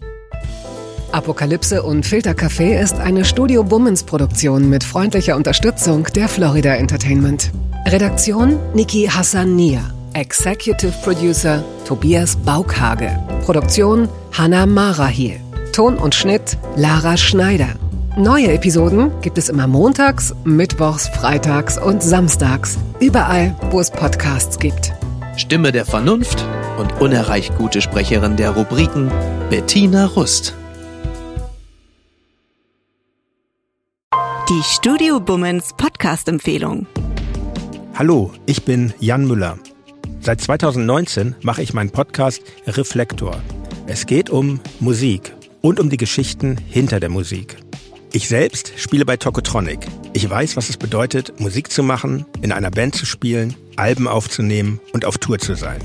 [1.12, 7.52] Apokalypse und Filtercafé ist eine Studio Bummens Produktion mit freundlicher Unterstützung der Florida Entertainment.
[7.88, 9.82] Redaktion Niki Hassania.
[10.14, 13.10] Executive Producer Tobias Baukhage.
[13.46, 15.40] Produktion Hanna Marahiel.
[15.72, 17.70] Ton und Schnitt Lara Schneider.
[18.16, 22.78] Neue Episoden gibt es immer montags, mittwochs, freitags und samstags.
[23.00, 24.94] Überall, wo es Podcasts gibt.
[25.36, 26.46] Stimme der Vernunft
[26.78, 29.12] und unerreicht gute Sprecherin der Rubriken
[29.50, 30.56] Bettina Rust.
[34.50, 36.86] Die Studio Bummens Podcast-Empfehlung.
[37.96, 39.58] Hallo, ich bin Jan Müller.
[40.20, 43.42] Seit 2019 mache ich meinen Podcast Reflektor.
[43.88, 47.58] Es geht um Musik und um die Geschichten hinter der Musik.
[48.12, 49.80] Ich selbst spiele bei Tokotronic.
[50.14, 54.80] Ich weiß, was es bedeutet, Musik zu machen, in einer Band zu spielen, Alben aufzunehmen
[54.94, 55.82] und auf Tour zu sein.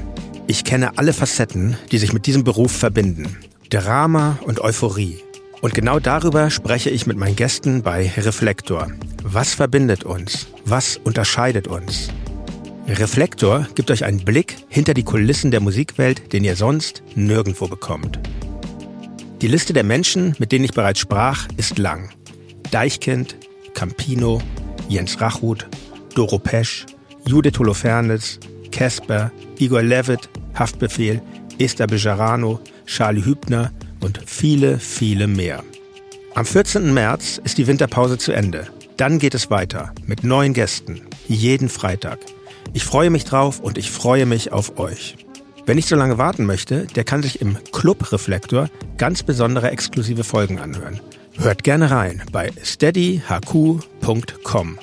[0.50, 3.36] Ich kenne alle Facetten, die sich mit diesem Beruf verbinden.
[3.68, 5.18] Drama und Euphorie.
[5.60, 8.88] Und genau darüber spreche ich mit meinen Gästen bei Reflektor.
[9.22, 10.46] Was verbindet uns?
[10.64, 12.08] Was unterscheidet uns?
[12.86, 18.18] Reflektor gibt euch einen Blick hinter die Kulissen der Musikwelt, den ihr sonst nirgendwo bekommt.
[19.42, 22.08] Die Liste der Menschen, mit denen ich bereits sprach, ist lang.
[22.70, 23.36] Deichkind,
[23.74, 24.40] Campino,
[24.88, 25.66] Jens Rachut,
[26.14, 26.86] Doro Pesch,
[27.26, 28.40] Judith Holofernes,
[28.70, 31.22] Casper, Igor Levitt, Haftbefehl,
[31.58, 35.62] Esther Bejarano, Charlie Hübner und viele, viele mehr.
[36.34, 36.94] Am 14.
[36.94, 38.66] März ist die Winterpause zu Ende.
[38.96, 42.18] Dann geht es weiter mit neuen Gästen, jeden Freitag.
[42.72, 45.16] Ich freue mich drauf und ich freue mich auf euch.
[45.66, 50.24] Wer nicht so lange warten möchte, der kann sich im Club Reflektor ganz besondere exklusive
[50.24, 51.00] Folgen anhören.
[51.36, 54.78] Hört gerne rein bei steadyhq.com.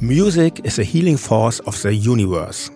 [0.00, 2.70] Music is a healing force of the universe.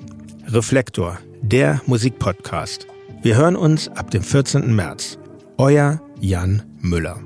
[0.48, 1.18] Reflektor,
[1.49, 2.86] der Musikpodcast.
[3.22, 4.74] Wir hören uns ab dem 14.
[4.74, 5.18] März.
[5.59, 7.20] Euer Jan Müller.